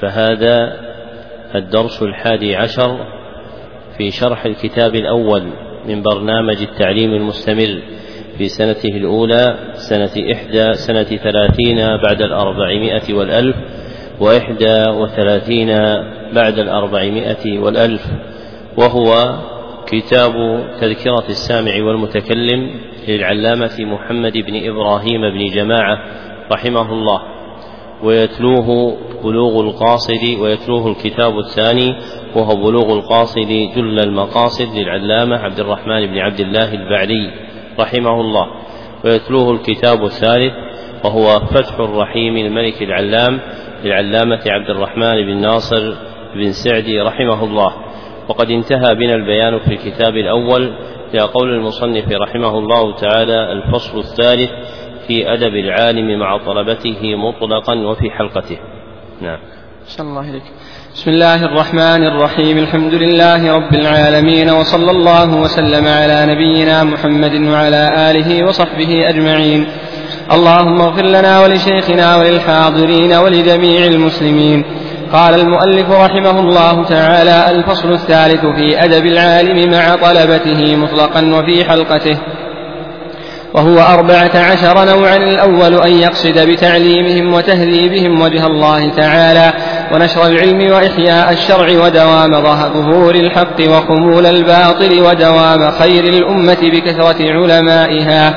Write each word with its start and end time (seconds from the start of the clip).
فهذا 0.00 0.72
الدرس 1.54 2.02
الحادي 2.02 2.56
عشر 2.56 3.06
في 3.98 4.10
شرح 4.10 4.44
الكتاب 4.44 4.94
الأول 4.94 5.42
من 5.88 6.02
برنامج 6.02 6.56
التعليم 6.62 7.14
المستمر 7.14 7.82
في 8.38 8.48
سنته 8.48 8.96
الأولى 8.96 9.58
سنة 9.72 10.32
إحدى 10.32 10.72
سنة 10.72 11.02
ثلاثين 11.02 11.76
بعد 12.02 12.22
الأربعمائة 12.22 13.14
والألف 13.14 13.56
وإحدى 14.20 14.90
وثلاثين 14.90 15.76
بعد 16.32 16.58
الأربعمائة 16.58 17.58
والألف 17.58 18.02
وهو 18.78 19.34
كتاب 19.86 20.32
تذكرة 20.80 21.24
السامع 21.28 21.84
والمتكلم 21.84 22.80
للعلامة 23.08 23.76
محمد 23.80 24.32
بن 24.32 24.68
إبراهيم 24.70 25.20
بن 25.20 25.44
جماعة 25.54 25.98
رحمه 26.52 26.92
الله. 26.92 27.22
ويتلوه 28.02 28.96
بلوغ 29.24 29.60
القاصد 29.60 30.38
ويتلوه 30.40 30.88
الكتاب 30.88 31.38
الثاني 31.38 31.94
وهو 32.36 32.54
بلوغ 32.54 32.92
القاصد 32.92 33.48
جل 33.76 33.98
المقاصد 33.98 34.76
للعلامة 34.76 35.36
عبد 35.36 35.60
الرحمن 35.60 36.06
بن 36.06 36.18
عبد 36.18 36.40
الله 36.40 36.74
البعلي 36.74 37.30
رحمه 37.80 38.20
الله. 38.20 38.46
ويتلوه 39.04 39.50
الكتاب 39.50 40.04
الثالث 40.04 40.52
وهو 41.04 41.40
فتح 41.40 41.80
الرحيم 41.80 42.36
الملك 42.36 42.82
العلام 42.82 43.40
للعلامة 43.84 44.40
عبد 44.46 44.70
الرحمن 44.70 45.26
بن 45.26 45.36
ناصر 45.36 45.94
بن 46.34 46.52
سعدي 46.52 47.00
رحمه 47.00 47.44
الله. 47.44 47.72
وقد 48.28 48.50
انتهى 48.50 48.94
بنا 48.94 49.14
البيان 49.14 49.58
في 49.58 49.72
الكتاب 49.74 50.16
الأول 50.16 50.72
إلى 51.14 51.22
قول 51.22 51.54
المصنف 51.54 52.12
رحمه 52.12 52.58
الله 52.58 52.94
تعالى 52.96 53.52
الفصل 53.52 53.98
الثالث 53.98 54.50
في 55.10 55.32
أدب 55.32 55.54
العالم 55.54 56.18
مع 56.18 56.38
طلبته 56.46 57.16
مطلقا 57.16 57.74
وفي 57.74 58.10
حلقته. 58.10 58.58
نعم. 59.20 59.38
صلى 59.86 60.08
الله 60.08 60.20
عليك. 60.20 60.42
بسم 60.94 61.10
الله 61.10 61.44
الرحمن 61.44 62.06
الرحيم. 62.06 62.58
الحمد 62.58 62.94
لله 62.94 63.52
رب 63.56 63.74
العالمين 63.74 64.50
وصلى 64.50 64.90
الله 64.90 65.34
وسلم 65.34 65.86
على 65.86 66.26
نبينا 66.26 66.84
محمد 66.84 67.34
وعلى 67.34 68.10
آله 68.10 68.44
وصحبه 68.44 69.08
أجمعين. 69.08 69.66
اللهم 70.32 70.80
اغفر 70.80 71.02
لنا 71.02 71.40
ولشيخنا 71.40 72.16
وللحاضرين 72.16 73.12
ولجميع 73.14 73.86
المسلمين. 73.86 74.64
قال 75.12 75.40
المؤلف 75.40 75.90
رحمه 75.90 76.40
الله 76.40 76.84
تعالى 76.84 77.50
الفصل 77.50 77.92
الثالث 77.92 78.46
في 78.46 78.84
أدب 78.84 79.06
العالم 79.06 79.70
مع 79.70 79.96
طلبته 79.96 80.76
مطلقا 80.76 81.34
وفي 81.34 81.64
حلقته. 81.64 82.18
وهو 83.54 83.78
أربعة 83.78 84.30
عشر 84.34 84.84
نوعا 84.84 85.16
الأول 85.16 85.74
أن 85.74 85.92
يقصد 85.92 86.38
بتعليمهم 86.38 87.34
وتهذيبهم 87.34 88.20
وجه 88.20 88.46
الله 88.46 88.90
تعالى 88.90 89.52
ونشر 89.94 90.26
العلم 90.26 90.72
وإحياء 90.72 91.32
الشرع 91.32 91.84
ودوام 91.84 92.30
ظهور 92.74 93.14
الحق 93.14 93.60
وخمول 93.68 94.26
الباطل 94.26 95.00
ودوام 95.00 95.70
خير 95.70 96.04
الأمة 96.04 96.58
بكثرة 96.62 97.16
علمائها 97.20 98.34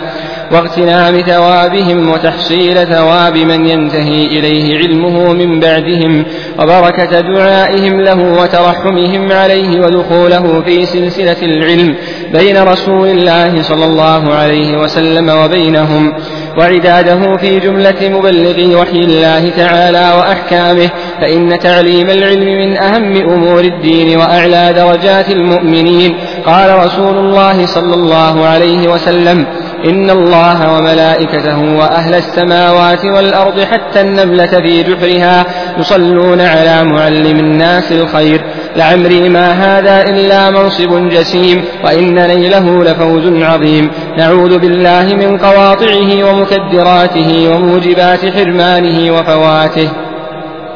واغتنام 0.52 1.22
ثوابهم 1.22 2.10
وتحصيل 2.10 2.88
ثواب 2.88 3.38
من 3.38 3.68
ينتهي 3.68 4.26
إليه 4.26 4.78
علمه 4.78 5.34
من 5.34 5.60
بعدهم 5.60 6.26
وبركة 6.60 7.22
دعائهم 7.22 8.02
له 8.02 8.42
وترحمهم 8.42 9.32
عليه 9.32 9.82
ودخوله 9.82 10.62
في 10.62 10.86
سلسلة 10.86 11.42
العلم 11.42 11.96
بين 12.34 12.64
رسول 12.64 13.08
الله 13.08 13.62
صلى 13.62 13.86
الله 13.86 14.34
عليه 14.34 14.78
وسلم 14.78 15.30
وبينهم 15.30 16.14
وعداده 16.58 17.38
في 17.38 17.60
جملة 17.60 18.10
مبلغي 18.10 18.76
وحي 18.76 19.00
الله 19.00 19.50
تعالى 19.50 20.14
وأحكامه 20.18 20.90
فإن 21.22 21.60
تعليم 21.60 22.10
العلم 22.10 22.46
من 22.46 22.78
أهم 22.78 23.16
أمور 23.16 23.60
الدين 23.60 24.18
وأعلى 24.18 24.74
درجات 24.74 25.32
المؤمنين. 25.32 26.18
قال 26.46 26.86
رسول 26.86 27.18
الله 27.18 27.66
صلى 27.66 27.94
الله 27.94 28.46
عليه 28.46 28.88
وسلم 28.88 29.46
إن 29.86 30.10
الله 30.10 30.78
وملائكته 30.78 31.78
وأهل 31.78 32.14
السماوات 32.14 33.06
والأرض 33.06 33.62
حتى 33.62 34.02
النملة 34.02 34.46
في 34.46 34.84
جحرها 34.84 35.46
يصلون 35.80 36.42
على 36.42 36.84
معلم 36.84 37.40
الناس 37.40 37.92
الخير. 37.92 38.42
لعمري 38.76 39.30
ما 39.30 39.52
هذا 39.52 40.10
إلا 40.10 40.52
منصب 40.52 41.10
جسيم 41.10 41.66
وإن 41.86 42.28
نيله 42.28 42.84
لفوز 42.84 43.44
عظيم. 43.44 43.92
نعوذ 44.18 44.60
بالله 44.60 45.16
من 45.16 45.38
قواطعه 45.38 46.10
ومكدراته 46.30 47.56
وموجبات 47.56 48.26
حرمانه 48.26 49.14
وفواته. 49.14 49.90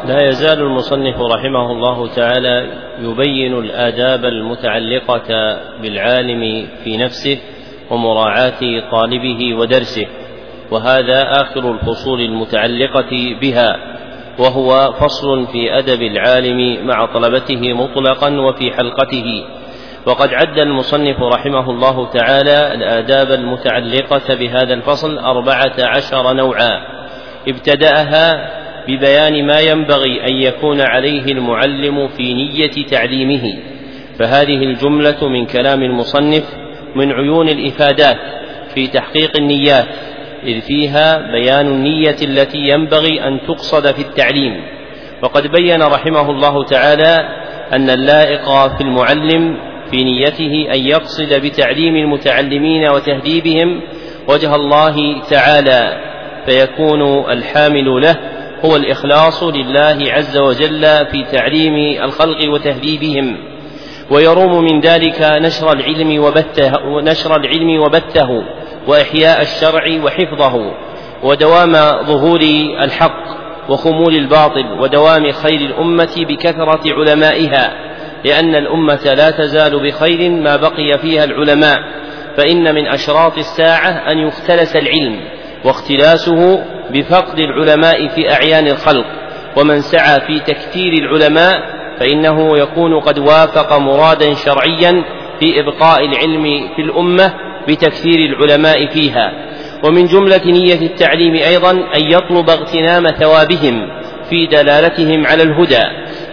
لا 0.08 0.30
يزال 0.30 0.60
المصنف 0.60 1.16
رحمه 1.16 1.72
الله 1.72 2.08
تعالى 2.16 2.66
يبين 3.02 3.54
الآداب 3.54 4.26
المتعلقة 4.26 5.58
بالعالم 5.82 6.68
في 6.84 6.98
نفسه 6.98 7.38
ومراعاة 7.92 8.90
طالبه 8.92 9.56
ودرسه 9.56 10.08
وهذا 10.72 11.32
آخر 11.42 11.72
الفصول 11.72 12.22
المتعلقة 12.22 13.36
بها 13.42 13.98
وهو 14.40 14.94
فصل 14.94 15.48
في 15.48 15.78
أدب 15.78 16.02
العالم 16.02 16.88
مع 16.88 17.06
طلبته 17.06 17.74
مطلقا 17.74 18.40
وفي 18.40 18.72
حلقته. 18.72 19.44
وقد 20.06 20.34
عد 20.34 20.60
المصنف 20.60 21.22
رحمه 21.22 21.72
الله 21.72 22.08
تعالى 22.10 22.74
الآداب 22.74 23.32
المتعلقة 23.32 24.36
بهذا 24.36 24.74
الفصل 24.74 25.18
أربعة 25.18 25.74
عشر 25.80 26.34
نوعا. 26.34 26.82
ابتدأها 27.48 28.52
ببيان 28.88 29.48
ما 29.48 29.60
ينبغي 29.60 30.28
أن 30.28 30.34
يكون 30.34 30.82
عليه 30.82 31.32
المعلم 31.32 32.08
في 32.08 32.34
نية 32.34 32.86
تعليمه. 32.86 33.54
فهذه 34.20 34.64
الجملة 34.64 35.28
من 35.28 35.46
كلام 35.46 35.84
المصنف 35.84 36.67
من 36.98 37.12
عيون 37.12 37.50
الإفادات 37.50 38.18
في 38.74 38.88
تحقيق 38.88 39.32
النيات 39.38 39.88
إذ 40.44 40.62
فيها 40.62 41.32
بيان 41.32 41.68
النية 41.68 42.16
التي 42.22 42.58
ينبغي 42.58 43.28
أن 43.28 43.40
تقصد 43.48 43.92
في 43.92 44.02
التعليم. 44.02 44.64
وقد 45.24 45.48
بين 45.48 45.84
رحمه 45.84 46.32
الله 46.32 46.64
تعالى 46.64 47.30
أن 47.74 47.90
اللائق 47.90 48.68
في 48.78 48.82
المعلم 48.82 49.58
في 49.92 50.04
نيته 50.04 50.74
أن 50.74 50.80
يقصد 50.80 51.34
بتعليم 51.34 51.96
المتعلمين 51.96 52.90
وتهذيبهم 52.90 53.82
وجه 54.28 54.56
الله 54.56 55.22
تعالى 55.30 55.98
فيكون 56.46 57.32
الحامل 57.32 58.02
له 58.02 58.16
هو 58.66 58.76
الإخلاص 58.76 59.44
لله 59.44 60.12
عز 60.12 60.38
وجل 60.38 60.82
في 60.82 61.26
تعليم 61.32 62.04
الخلق 62.04 62.50
وتهذيبهم. 62.54 63.38
ويروم 64.12 64.64
من 64.64 64.82
ذلك 64.82 65.22
نشر 65.22 65.72
العلم 65.74 66.24
وبته 66.24 66.72
ونشر 66.86 67.36
العلم 67.36 67.80
وبته 67.80 68.44
وإحياء 68.88 69.42
الشرع 69.42 70.04
وحفظه 70.04 70.74
ودوام 71.24 71.74
ظهور 72.06 72.40
الحق 72.84 73.28
وخمول 73.70 74.16
الباطل 74.16 74.66
ودوام 74.80 75.32
خير 75.32 75.60
الأمة 75.60 76.26
بكثرة 76.30 76.82
علمائها 76.86 77.74
لأن 78.26 78.56
الأمة 78.56 79.14
لا 79.14 79.32
تزال 79.32 79.88
بخير 79.88 80.30
ما 80.30 80.56
بقي 80.56 80.98
فيها 81.02 81.24
العلماء 81.24 81.78
فإن 82.38 82.76
من 82.76 82.88
أشراط 82.88 83.38
الساعة 83.38 83.90
أن 84.12 84.18
يختلس 84.18 84.76
العلم 84.76 85.20
واختلاسه 85.66 86.64
بفقد 86.90 87.40
العلماء 87.40 88.08
في 88.08 88.34
أعيان 88.34 88.68
الخلق 88.68 89.06
ومن 89.58 89.82
سعى 89.82 90.22
في 90.28 90.40
تكثير 90.40 90.94
العلماء 90.94 91.77
فإنه 92.00 92.58
يكون 92.58 93.00
قد 93.00 93.20
وافق 93.20 93.78
مرادا 93.78 94.34
شرعيا 94.34 95.04
في 95.40 95.60
إبقاء 95.60 96.06
العلم 96.06 96.44
في 96.76 96.82
الأمة 96.82 97.34
بتكثير 97.68 98.20
العلماء 98.20 98.88
فيها. 98.94 99.32
ومن 99.84 100.06
جملة 100.06 100.46
نية 100.46 100.82
التعليم 100.88 101.34
أيضا 101.34 101.72
أن 101.72 102.12
يطلب 102.12 102.50
اغتنام 102.50 103.08
ثوابهم 103.08 103.90
في 104.30 104.46
دلالتهم 104.46 105.28
على 105.28 105.44
الهدى 105.44 105.84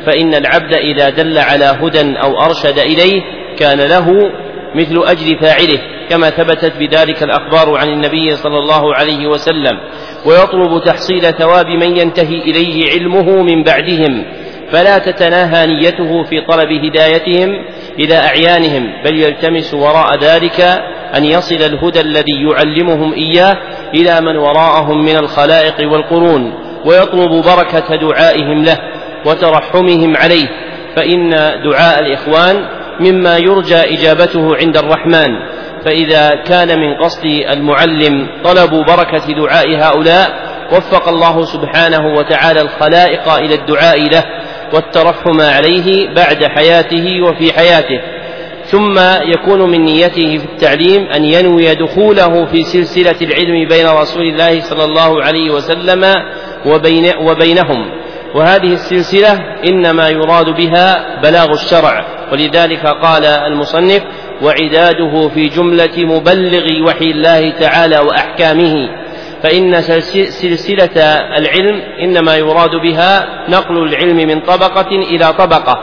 فإن 0.07 0.35
العبد 0.35 0.75
إذا 0.75 1.11
دل 1.11 1.39
على 1.39 1.65
هدى 1.65 2.19
أو 2.23 2.41
أرشد 2.41 2.79
إليه 2.79 3.23
كان 3.59 3.79
له 3.81 4.11
مثل 4.75 5.03
أجر 5.05 5.39
فاعله 5.41 5.79
كما 6.11 6.31
ثبتت 6.31 6.73
بذلك 6.77 7.23
الأخبار 7.23 7.77
عن 7.77 7.89
النبي 7.89 8.37
صلى 8.37 8.59
الله 8.59 8.95
عليه 8.95 9.27
وسلم. 9.27 9.81
ويطلب 10.27 10.85
تحصيل 10.85 11.23
ثواب 11.23 11.67
من 11.67 11.97
ينتهي 11.97 12.43
إليه 12.43 12.93
علمه 12.93 13.43
من 13.43 13.63
بعدهم 13.63 14.25
فلا 14.73 14.99
تتناهى 14.99 15.67
نيته 15.67 16.23
في 16.23 16.41
طلب 16.41 16.73
هدايتهم 16.85 17.65
إلى 17.99 18.17
أعيانهم 18.17 18.93
بل 19.05 19.23
يلتمس 19.23 19.75
وراء 19.75 20.19
ذلك 20.19 20.61
أن 21.17 21.25
يصل 21.25 21.55
الهدى 21.55 22.01
الذي 22.01 22.43
يعلمهم 22.51 23.13
إياه 23.13 23.57
إلى 23.95 24.21
من 24.21 24.37
وراءهم 24.37 25.05
من 25.05 25.17
الخلائق 25.17 25.93
والقرون 25.93 26.55
ويطلب 26.85 27.31
بركة 27.31 27.97
دعائهم 27.97 28.63
له 28.65 28.79
وترحمهم 29.27 30.17
عليه. 30.17 30.49
فإن 30.97 31.31
دعاء 31.65 32.01
الإخوان 32.01 32.69
مما 33.01 33.39
يرجى 33.39 33.77
إجابته 33.77 34.57
عند 34.57 34.77
الرحمن. 34.77 35.29
فإذا 35.85 36.31
كان 36.31 36.81
من 36.81 36.95
قصد 36.95 37.25
المعلم 37.53 38.29
طلب 38.45 38.71
بركة 38.71 39.33
دعاء 39.33 39.77
هؤلاء 39.77 40.45
وفق 40.73 41.09
الله 41.09 41.45
سبحانه 41.45 42.15
وتعالى 42.19 42.61
الخلائق 42.61 43.29
إلى 43.29 43.55
الدعاء 43.55 44.01
له. 44.01 44.25
والترحم 44.73 45.41
عليه 45.41 46.15
بعد 46.15 46.45
حياته 46.45 47.23
وفي 47.23 47.53
حياته 47.53 48.01
ثم 48.65 48.99
يكون 49.23 49.71
من 49.71 49.85
نيته 49.85 50.39
في 50.39 50.45
التعليم 50.45 51.07
أن 51.07 51.25
ينوي 51.25 51.75
دخوله 51.75 52.45
في 52.47 52.63
سلسلة 52.63 53.17
العلم 53.23 53.69
بين 53.69 53.87
رسول 53.87 54.23
الله 54.23 54.61
صلى 54.61 54.85
الله 54.85 55.23
عليه 55.23 55.51
وسلم 55.51 56.05
وبين 56.67 57.05
وبينهم. 57.21 58.05
وهذه 58.35 58.75
السلسلة 58.75 59.33
إنما 59.69 60.09
يراد 60.09 60.47
بها 60.47 61.21
بلاغ 61.23 61.51
الشرع 61.51 62.07
ولذلك 62.33 62.87
قال 62.87 63.25
المصنف 63.25 64.03
وعداده 64.43 65.29
في 65.29 65.49
جملة 65.49 65.99
مبلغ 65.99 66.87
وحي 66.87 67.05
الله 67.05 67.51
تعالى 67.51 67.99
وأحكامه. 67.99 69.04
فإن 69.45 69.83
سلسلة 70.31 71.03
العلم 71.39 71.83
إنما 72.01 72.37
يراد 72.37 72.71
بها 72.71 73.27
نقل 73.49 73.79
العلم 73.79 74.17
من 74.17 74.41
طبقة 74.41 74.89
إلى 74.91 75.33
طبقة 75.33 75.79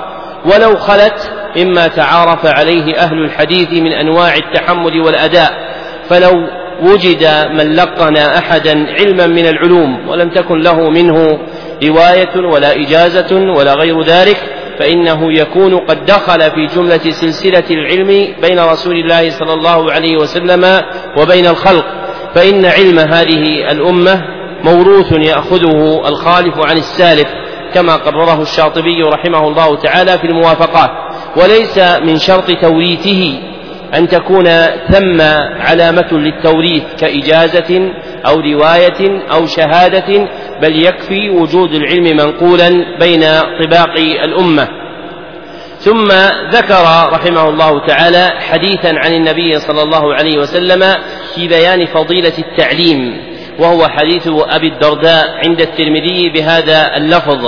ولو 0.46 0.76
خلت 0.76 1.32
مما 1.58 1.88
تعارف 1.88 2.46
عليه 2.46 2.96
أهل 2.98 3.18
الحديث 3.24 3.72
من 3.74 3.92
أنواع 3.92 4.34
التحمل 4.36 5.02
والأداء. 5.02 5.72
فلو 6.10 6.48
وجد 6.82 7.24
من 7.54 7.76
لقن 7.76 8.18
أحدا 8.18 8.88
علما 9.00 9.28
من 9.28 9.46
العلوم 9.46 10.10
ولم 10.10 10.30
تكن 10.30 10.60
له 10.60 10.90
منه 10.90 11.40
رواية 11.84 12.48
ولا 12.54 12.76
إجازة 12.76 13.36
ولا 13.58 13.74
غير 13.74 14.02
ذلك 14.02 14.38
فإنه 14.80 15.34
يكون 15.34 15.78
قد 15.78 16.06
دخل 16.06 16.42
في 16.42 16.66
جملة 16.76 17.12
سلسلة 17.12 17.64
العلم 17.72 18.36
بين 18.42 18.60
رسول 18.60 18.96
الله 18.96 19.30
صلى 19.30 19.54
الله 19.54 19.92
عليه 19.92 20.18
وسلم 20.18 20.82
وبين 21.18 21.46
الخلق. 21.48 21.86
فإن 22.36 22.66
علم 22.66 23.00
هذه 23.00 23.72
الأمة 23.72 24.22
موروث 24.64 25.12
يأخذه 25.12 26.02
الخالف 26.08 26.58
عن 26.58 26.78
السالف 26.78 27.28
كما 27.74 27.96
قرره 27.96 28.42
الشاطبي 28.42 29.02
رحمه 29.04 29.48
الله 29.48 29.76
تعالى 29.76 30.18
في 30.18 30.24
الموافقات. 30.28 30.90
وليس 31.38 31.78
من 31.78 32.18
شرط 32.18 32.52
توريثه 32.62 33.40
أن 33.94 34.08
تكون 34.08 34.46
ثم 34.92 35.22
علامة 35.60 36.08
للتوريث 36.12 36.84
كإجازة 37.00 37.92
أو 38.28 38.40
رواية 38.40 39.22
أو 39.34 39.46
شهادة 39.46 40.28
بل 40.62 40.86
يكفي 40.86 41.30
وجود 41.30 41.74
العلم 41.74 42.18
منقولا 42.18 42.70
بين 43.00 43.24
طباق 43.64 44.00
الأمة. 44.24 44.68
ثم 45.84 46.08
ذكر 46.52 46.84
رحمه 47.14 47.50
الله 47.50 47.88
تعالى 47.88 48.30
حديثا 48.40 48.88
عن 48.88 49.14
النبي 49.14 49.60
صلى 49.60 49.84
الله 49.84 50.14
عليه 50.14 50.38
وسلم 50.38 50.96
في 51.36 51.48
بيان 51.48 51.86
فضيلة 51.86 52.34
التعليم 52.38 53.32
وهو 53.60 53.88
حديث 53.88 54.28
أبي 54.28 54.68
الدرداء 54.68 55.26
عند 55.46 55.62
الترمذي 55.62 56.30
بهذا 56.30 56.98
اللفظ 56.98 57.46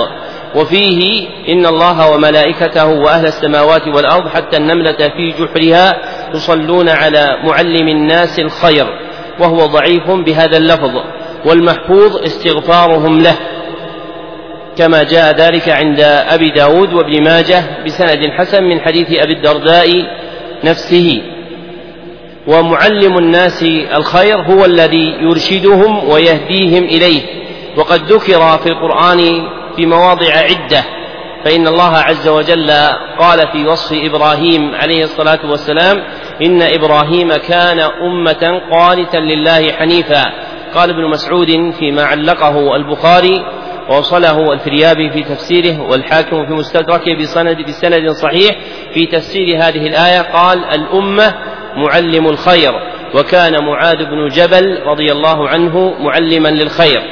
وفيه 0.54 1.28
إن 1.48 1.66
الله 1.66 2.10
وملائكته 2.10 2.86
وأهل 2.86 3.26
السماوات 3.26 3.88
والأرض 3.88 4.28
حتى 4.28 4.56
النملة 4.56 4.96
في 5.16 5.34
جحرها 5.38 5.96
يصلون 6.34 6.88
على 6.88 7.26
معلم 7.44 7.88
الناس 7.88 8.38
الخير 8.38 8.86
وهو 9.40 9.66
ضعيف 9.66 10.10
بهذا 10.10 10.56
اللفظ 10.56 10.92
والمحفوظ 11.46 12.16
استغفارهم 12.16 13.20
له. 13.20 13.36
كما 14.78 15.02
جاء 15.02 15.36
ذلك 15.36 15.68
عند 15.68 16.00
أبي 16.00 16.50
داود 16.50 16.92
وابن 16.92 17.22
ماجه 17.22 17.84
بسند 17.86 18.30
حسن 18.30 18.62
من 18.62 18.80
حديث 18.80 19.06
أبي 19.10 19.32
الدرداء 19.32 19.88
نفسه. 20.64 21.22
ومعلم 22.46 23.18
الناس 23.18 23.62
الخير 23.96 24.42
هو 24.42 24.64
الذي 24.64 25.14
يرشدهم 25.20 26.08
ويهديهم 26.08 26.84
إليه. 26.84 27.22
وقد 27.76 28.12
ذكر 28.12 28.58
في 28.58 28.66
القرآن 28.66 29.18
في 29.76 29.86
مواضع 29.86 30.32
عدة. 30.36 30.84
فإن 31.44 31.68
الله 31.68 31.96
عز 31.96 32.28
وجل 32.28 32.70
قال 33.18 33.48
في 33.52 33.66
وصف 33.66 33.92
إبراهيم 33.92 34.74
عليه 34.74 35.04
الصلاة 35.04 35.50
والسلام 35.50 36.02
إن 36.46 36.62
إبراهيم 36.62 37.28
كان 37.32 37.80
أمة 37.80 38.60
قانتا 38.70 39.16
لله 39.16 39.72
حنيفا. 39.72 40.24
قال 40.74 40.90
ابن 40.90 41.10
مسعود 41.10 41.72
فيما 41.78 42.02
علقه 42.02 42.76
البخاري 42.76 43.44
ووصله 43.88 44.52
الفريابي 44.52 45.10
في 45.10 45.22
تفسيره 45.22 45.80
والحاكم 45.80 46.46
في 46.46 46.52
مستدركه 46.52 47.14
بسند 47.14 47.56
بسند 47.68 48.10
صحيح 48.10 48.56
في 48.94 49.06
تفسير 49.06 49.56
هذه 49.56 49.86
الآية. 49.86 50.20
قال 50.20 50.64
الأمة 50.64 51.34
معلم 51.76 52.26
الخير 52.26 52.72
وكان 53.14 53.64
معاذ 53.64 53.96
بن 53.96 54.28
جبل 54.28 54.82
رضي 54.86 55.12
الله 55.12 55.48
عنه 55.48 55.94
معلما 56.00 56.48
للخير. 56.48 57.02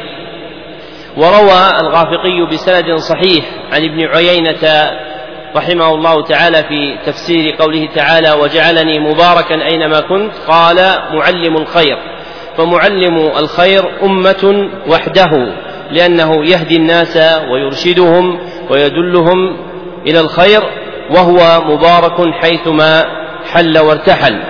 وروى 1.17 1.71
الغافقي 1.81 2.47
بسند 2.53 2.97
صحيح 2.97 3.45
عن 3.73 3.85
ابن 3.85 4.07
عيينة 4.07 4.91
رحمه 5.57 5.95
الله 5.95 6.23
تعالى 6.23 6.57
في 6.57 6.99
تفسير 7.07 7.57
قوله 7.59 7.89
تعالى 7.95 8.33
وجعلني 8.33 8.99
مباركا 8.99 9.65
أينما 9.65 10.01
كنت 10.01 10.33
قال 10.49 10.77
معلم 11.13 11.57
الخير 11.57 11.99
فمعلم 12.57 13.17
الخير 13.17 13.83
أمة 14.03 14.71
وحده. 14.89 15.53
لأنه 15.91 16.45
يهدي 16.45 16.77
الناس 16.77 17.17
ويرشدهم 17.53 18.39
ويدلهم 18.71 19.57
إلى 20.07 20.21
الخير 20.21 20.63
وهو 21.11 21.61
مبارك 21.65 22.35
حيثما 22.43 23.05
حل 23.53 23.79
وارتحل. 23.79 24.43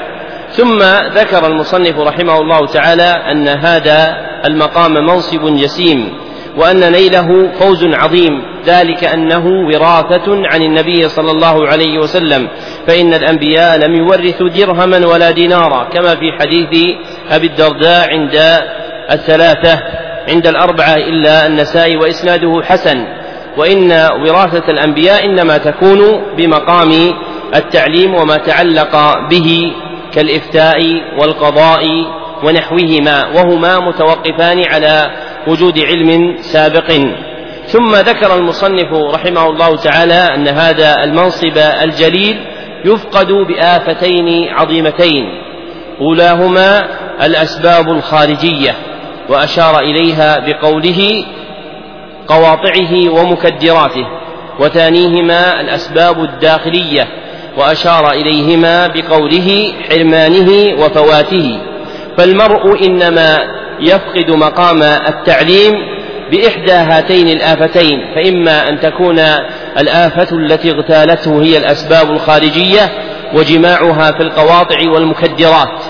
ثم 0.50 0.78
ذكر 1.14 1.46
المصنف 1.46 1.98
رحمه 1.98 2.40
الله 2.40 2.66
تعالى 2.66 3.02
أن 3.02 3.48
هذا 3.48 4.16
المقام 4.46 4.92
منصب 4.92 5.56
جسيم 5.56 6.12
وأن 6.56 6.92
نيله 6.92 7.52
فوز 7.60 7.84
عظيم 7.84 8.42
ذلك 8.66 9.04
أنه 9.04 9.46
وراثة 9.46 10.46
عن 10.46 10.62
النبي 10.62 11.08
صلى 11.08 11.30
الله 11.30 11.68
عليه 11.68 11.98
وسلم 11.98 12.48
فإن 12.86 13.14
الأنبياء 13.14 13.78
لم 13.78 13.94
يورثوا 13.94 14.48
درهما 14.48 15.06
ولا 15.06 15.30
دينارا 15.30 15.84
كما 15.84 16.14
في 16.14 16.32
حديث 16.40 16.96
أبي 17.30 17.46
الدرداء 17.46 18.08
عند 18.10 18.60
الثلاثة. 19.10 19.82
عند 20.28 20.46
الأربعة 20.46 20.94
إلا 20.94 21.46
النسائي 21.46 21.96
وإسناده 21.96 22.62
حسن 22.62 23.06
وإن 23.56 23.92
وراثة 23.92 24.72
الأنبياء 24.72 25.24
إنما 25.24 25.58
تكون 25.58 26.22
بمقام 26.36 26.90
التعليم 27.54 28.14
وما 28.14 28.36
تعلق 28.36 29.14
به 29.30 29.72
كالإفتاء 30.14 30.80
والقضاء 31.20 31.84
ونحوهما 32.44 33.26
وهما 33.26 33.78
متوقفان 33.80 34.62
على 34.66 35.10
وجود 35.46 35.78
علم 35.78 36.36
سابق. 36.40 36.92
ثم 37.66 37.94
ذكر 37.94 38.34
المصنف 38.34 38.92
رحمه 39.14 39.46
الله 39.46 39.76
تعالى 39.76 40.14
أن 40.34 40.48
هذا 40.48 41.04
المنصب 41.04 41.58
الجليل 41.82 42.36
يفقد 42.84 43.32
بآفتين 43.32 44.48
عظيمتين 44.48 45.24
أولاهما 46.00 46.80
الأسباب 47.22 47.88
الخارجية. 47.88 48.91
وأشار 49.28 49.78
إليها 49.78 50.38
بقوله 50.38 51.24
قواطعه 52.28 53.10
ومكدراته 53.10 54.06
وثانيهما 54.60 55.60
الأسباب 55.60 56.24
الداخلية 56.24 57.08
وأشار 57.56 58.10
إليهما 58.10 58.86
بقوله 58.86 59.72
حرمانه 59.90 60.82
وفواته. 60.84 61.58
فالمرء 62.18 62.86
إنما 62.86 63.38
يفقد 63.80 64.30
مقام 64.30 64.82
التعليم 64.82 65.72
بإحدى 66.30 66.72
هاتين 66.72 67.28
الآفتين 67.28 68.14
فإما 68.14 68.68
أن 68.68 68.80
تكون 68.80 69.18
الآفة 69.78 70.36
التي 70.36 70.70
اغتالته 70.70 71.42
هي 71.42 71.58
الأسباب 71.58 72.10
الخارجية 72.10 72.92
وجماعها 73.34 74.12
في 74.12 74.22
القواطع 74.22 74.90
والمكدرات. 74.90 75.80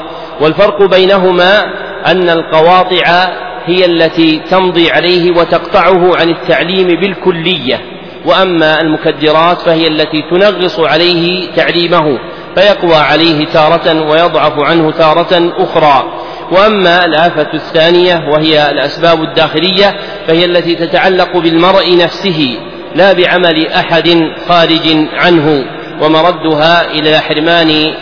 والفرق 0.40 0.82
بينهما 0.82 1.62
أن 2.06 2.30
القواطع 2.30 3.28
هي 3.66 3.84
التي 3.84 4.42
تمضي 4.50 4.90
عليه 4.90 5.30
وتقطعه 5.30 6.16
عن 6.16 6.30
التعليم 6.30 6.86
بالكلية 6.86 7.80
وأما 8.26 8.80
المكدرات 8.80 9.60
فهي 9.60 9.86
التي 9.86 10.22
تنغص 10.30 10.80
عليه 10.80 11.52
تعليمه 11.56 12.18
فيقوى 12.56 12.94
عليه 12.96 13.46
تارة 13.46 14.10
ويضعف 14.10 14.52
عنه 14.58 14.90
تارة 14.90 15.52
أخرى. 15.58 16.12
وأما 16.52 17.04
الآفة 17.04 17.54
الثانية 17.54 18.28
وهي 18.32 18.70
الأسباب 18.70 19.22
الداخلية 19.22 19.96
فهي 20.28 20.44
التي 20.44 20.74
تتعلق 20.74 21.36
بالمرء 21.36 21.96
نفسه 21.98 22.58
لا 22.94 23.12
بعمل 23.12 23.66
أحد 23.66 24.18
خارج 24.48 24.96
عنه 25.12 25.64
ومردها 26.02 26.90
إلى 26.90 27.18
حرمان 27.18 27.94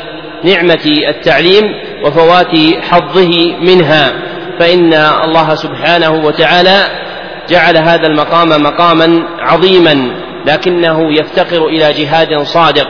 نعمة 0.44 0.84
التعليم 1.08 1.62
وفوات 2.04 2.56
حظه 2.80 3.30
منها. 3.60 4.12
فإن 4.58 4.94
الله 4.94 5.54
سبحانه 5.54 6.10
وتعالى 6.10 6.78
جعل 7.48 7.76
هذا 7.76 8.06
المقام 8.06 8.48
مقاما 8.48 9.22
عظيما 9.40 10.10
لكنه 10.46 11.12
يفتقر 11.20 11.66
إلى 11.66 11.92
جهاد 11.92 12.42
صادق. 12.42 12.86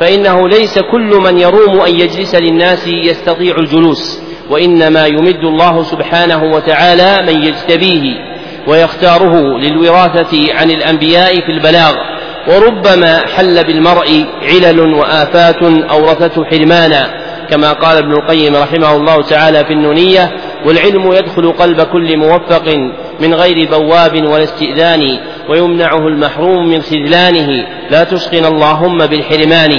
فإنه 0.00 0.48
ليس 0.48 0.78
كل 0.78 1.20
من 1.24 1.38
يروم 1.38 1.80
أن 1.80 1.94
يجلس 1.94 2.34
للناس 2.34 2.86
يستطيع 2.86 3.56
الجلوس 3.56 4.20
وإنما 4.50 5.06
يمد 5.06 5.44
الله 5.44 5.82
سبحانه 5.82 6.42
وتعالى 6.42 7.32
من 7.32 7.42
يجتبيه 7.42 8.02
ويختاره 8.66 9.58
للوراثة 9.58 10.54
عن 10.54 10.70
الأنبياء 10.70 11.34
في 11.34 11.52
البلاغ. 11.52 11.94
وربما 12.48 13.26
حل 13.36 13.64
بالمرء 13.64 14.26
علل 14.42 14.80
وآفات 14.80 15.62
أورثته 15.90 16.44
حرمانا 16.44 17.22
كما 17.50 17.72
قال 17.72 17.96
ابن 17.96 18.12
القيم 18.12 18.56
رحمه 18.56 18.96
الله 18.96 19.22
تعالى 19.22 19.64
في 19.64 19.72
النونية 19.72 20.32
والعلم 20.66 21.12
يدخل 21.12 21.52
قلب 21.52 21.82
كل 21.82 22.16
موفق 22.16 22.76
من 23.20 23.34
غير 23.34 23.70
بواب 23.70 24.28
ولا 24.28 24.44
استئذان 24.44 25.18
ويمنعه 25.48 26.08
المحروم 26.08 26.68
من 26.68 26.82
خذلانه 26.82 27.66
لا 27.90 28.04
تسقن 28.04 28.44
اللهم 28.44 28.98
بالحرمان. 28.98 29.70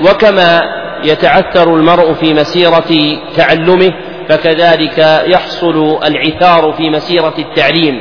وكما 0.00 0.60
يتعثر 1.04 1.74
المرء 1.74 2.12
في 2.12 2.34
مسيرة 2.34 3.18
تعلمه 3.36 3.90
فكذلك 4.28 4.98
يحصل 5.26 5.98
العثار 6.04 6.72
في 6.72 6.90
مسيرة 6.90 7.34
التعليم. 7.38 8.00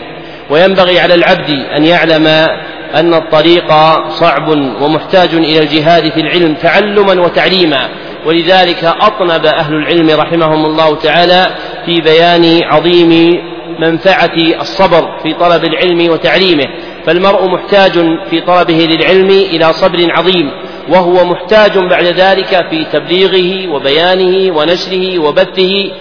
وينبغي 0.50 1.00
على 1.00 1.13
العبد 1.13 1.50
أن 1.50 1.86
يعلم 1.86 2.48
أن 2.96 3.13
الطريق 3.13 3.67
صعب 4.10 4.50
ومحتاج 4.81 5.34
إلى 5.34 5.60
الجهاد 5.60 6.12
في 6.12 6.19
العلم 6.19 6.53
تعلما 6.55 7.22
وتعليما. 7.22 7.89
ولذلك 8.25 8.84
أطنب 8.84 9.46
أهل 9.46 9.74
العلم 9.74 10.19
رحمهم 10.19 10.65
الله 10.65 10.96
تعالى 10.96 11.48
في 11.86 12.01
بيان 12.01 12.60
عظيم 12.63 13.41
منفعة 13.79 14.62
الصبر 14.62 15.19
في 15.24 15.34
طلب 15.34 15.63
العلم 15.63 16.12
وتعليمه. 16.12 16.65
فالمرء 17.05 17.50
محتاج 17.50 17.91
في 18.29 18.41
طلبه 18.41 18.88
للعلم 18.91 19.29
إلى 19.29 19.74
صبر 19.74 20.08
عظيم 20.10 20.51
وهو 20.89 21.25
محتاج 21.25 21.77
بعد 21.77 22.05
ذلك 22.05 22.67
في 22.69 22.86
تبليغه 22.93 23.72
وبيانه 23.74 24.58
ونشره 24.58 25.19
وبثه 25.19 25.91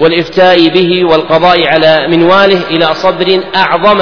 والإفتاء 0.00 0.68
به 0.68 1.04
والقضاء 1.04 1.66
على 1.66 2.06
منواله 2.08 2.60
إلى 2.70 2.94
صبر 2.94 3.40
أعظم 3.56 3.98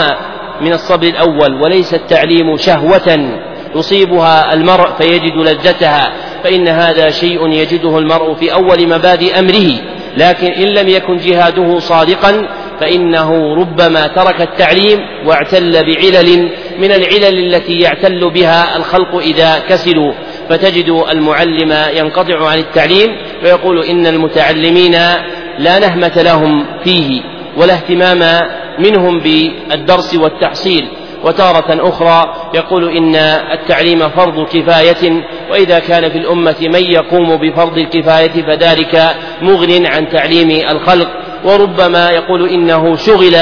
من 0.61 0.73
الصبر 0.73 1.07
الأول 1.07 1.62
وليس 1.62 1.95
التعليم 1.95 2.57
شهوة 2.57 3.38
يصيبها 3.76 4.55
المرء 4.55 4.90
فيجد 4.99 5.37
لذتها 5.37 6.12
فإن 6.45 6.69
هذا 6.69 7.11
شيء 7.11 7.49
يجده 7.49 7.99
المرء 7.99 8.35
في 8.35 8.52
أول 8.52 8.88
مبادئ 8.88 9.38
أمره 9.38 9.71
لكن 10.17 10.47
إن 10.47 10.69
لم 10.69 10.88
يكن 10.88 11.17
جهاده 11.17 11.79
صادقا 11.79 12.49
فإنه 12.81 13.55
ربما 13.55 14.07
ترك 14.07 14.40
التعليم 14.40 14.99
واعتل 15.26 15.73
بعلل 15.73 16.50
من 16.79 16.93
العلل 16.93 17.55
التي 17.55 17.79
يعتل 17.79 18.31
بها 18.31 18.76
الخلق 18.76 19.17
إذا 19.17 19.59
كسلوا. 19.69 20.12
فتجد 20.49 21.05
المعلم 21.11 21.75
ينقطع 21.95 22.49
عن 22.49 22.59
التعليم 22.59 23.17
ويقول 23.45 23.85
إن 23.85 24.07
المتعلمين 24.07 24.93
لا 25.59 25.79
نهمة 25.79 26.23
لهم 26.23 26.67
فيه 26.85 27.23
ولا 27.57 27.75
اهتمام 27.75 28.23
منهم 28.83 29.21
بالدرس 29.21 30.15
والتحصيل. 30.15 30.89
وتارة 31.25 31.89
أخرى 31.89 32.35
يقول 32.55 32.97
إن 32.97 33.15
التعليم 33.53 34.09
فرض 34.09 34.47
كفاية 34.49 35.25
وإذا 35.51 35.79
كان 35.79 36.11
في 36.11 36.19
الأمة 36.19 36.57
من 36.61 36.83
يقوم 36.85 37.37
بفرض 37.37 37.79
الكفاية 37.79 38.43
فذلك 38.43 39.17
مغن 39.43 39.87
عن 39.87 40.09
تعليم 40.09 40.51
الخلق. 40.71 41.09
وربما 41.45 42.11
يقول 42.11 42.49
إنه 42.49 42.97
شغل 42.97 43.37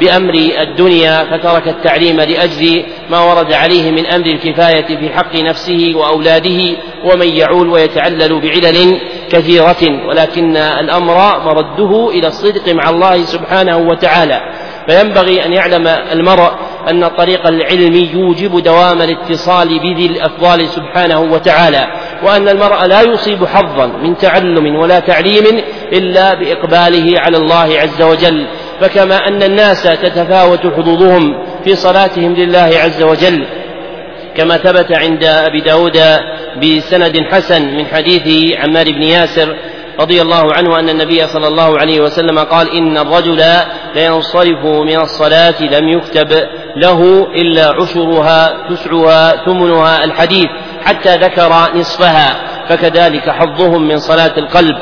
بأمر 0.00 0.34
الدنيا 0.34 1.24
فترك 1.24 1.68
التعليم 1.68 2.20
لأجل 2.20 2.84
ما 3.10 3.20
ورد 3.20 3.52
عليه 3.52 3.90
من 3.90 4.06
أمر 4.06 4.26
الكفاية 4.26 4.86
في 4.86 5.10
حق 5.10 5.36
نفسه 5.36 5.92
وأولاده 5.96 6.76
ومن 7.04 7.28
يعول 7.28 7.68
ويتعلل 7.68 8.40
بعلل 8.40 9.00
كثيرة 9.30 10.08
ولكن 10.08 10.56
الأمر 10.56 11.14
مرده 11.44 12.10
إلى 12.10 12.26
الصدق 12.26 12.74
مع 12.74 12.90
الله 12.90 13.24
سبحانه 13.24 13.76
وتعالى. 13.76 14.40
فينبغي 14.88 15.44
أن 15.44 15.52
يعلم 15.52 15.86
المرء 15.86 16.50
أن 16.90 17.08
طريق 17.08 17.46
العلم 17.46 17.94
يوجب 17.94 18.62
دوام 18.62 19.02
الاتصال 19.02 19.68
بذي 19.68 20.06
الأفضال 20.06 20.68
سبحانه 20.68 21.20
وتعالى 21.20 21.86
وأن 22.22 22.48
المرء 22.48 22.86
لا 22.86 23.02
يصيب 23.02 23.46
حظا 23.46 23.86
من 23.86 24.16
تعلم 24.16 24.76
ولا 24.76 25.00
تعليم 25.00 25.62
إلا 25.92 26.34
بإقباله 26.34 27.20
على 27.20 27.36
الله 27.36 27.78
عز 27.80 28.02
وجل. 28.02 28.46
فكما 28.80 29.28
أن 29.28 29.42
الناس 29.42 29.82
تتفاوت 29.82 30.60
حظوظهم 30.60 31.46
في 31.64 31.76
صلاتهم 31.76 32.34
لله 32.34 32.70
عز 32.84 33.02
وجل 33.02 33.46
كما 34.36 34.56
ثبت 34.56 34.92
عند 34.92 35.24
أبي 35.24 35.60
داود 35.60 35.98
بسند 36.62 37.16
حسن 37.30 37.76
من 37.76 37.86
حديث 37.86 38.56
عمار 38.58 38.84
بن 38.92 39.02
ياسر 39.02 39.56
رضي 40.00 40.22
الله 40.22 40.54
عنه 40.54 40.78
أن 40.78 40.88
النبي 40.88 41.26
صلى 41.26 41.48
الله 41.48 41.78
عليه 41.78 42.00
وسلم 42.00 42.38
قال 42.38 42.76
إن 42.76 42.98
الرجل 42.98 43.42
لينصرف 43.94 44.64
من 44.64 45.00
الصلاة 45.00 45.62
لم 45.62 45.88
يكتب 45.88 46.48
له 46.76 47.26
إلا 47.34 47.72
عشرها 47.82 48.68
تسعها 48.70 49.44
ثمنها 49.44 50.04
الحديث 50.04 50.46
حتى 50.84 51.16
ذكر 51.16 51.52
نصفها 51.74 52.36
فكذلك 52.68 53.30
حظهم 53.30 53.88
من 53.88 53.96
صلاة 53.96 54.32
القلب 54.38 54.76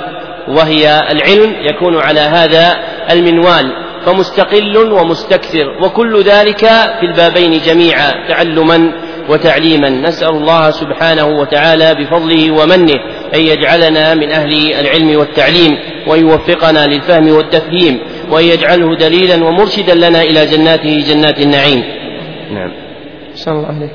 وهي 0.49 1.01
العلم 1.11 1.57
يكون 1.63 2.01
على 2.01 2.21
هذا 2.21 2.77
المنوال 3.11 3.73
فمستقل 4.07 4.77
ومستكثر 4.77 5.69
وكل 5.83 6.23
ذلك 6.23 6.61
في 7.01 7.07
البابين 7.07 7.61
جميعا 7.67 8.13
تعلما 8.29 8.93
وتعليما. 9.31 9.89
نسأل 9.89 10.29
الله 10.29 10.71
سبحانه 10.71 11.27
وتعالى 11.27 11.95
بفضله 11.95 12.51
ومنه 12.51 12.95
أن 13.35 13.41
يجعلنا 13.41 14.15
من 14.15 14.31
أهل 14.31 14.73
العلم 14.81 15.19
والتعليم 15.19 15.73
وأن 16.07 16.21
يوفقنا 16.21 16.87
للفهم 16.87 17.29
والتفهيم 17.29 17.99
وأن 18.31 18.45
يجعله 18.45 18.97
دليلا 18.97 19.45
ومرشدا 19.45 19.95
لنا 19.95 20.23
إلى 20.23 20.47
جناته 20.47 21.05
جنات 21.09 21.41
النعيم. 21.41 21.83
نعم. 22.55 22.73
صلى 23.35 23.55
الله 23.55 23.67
عليه 23.67 23.91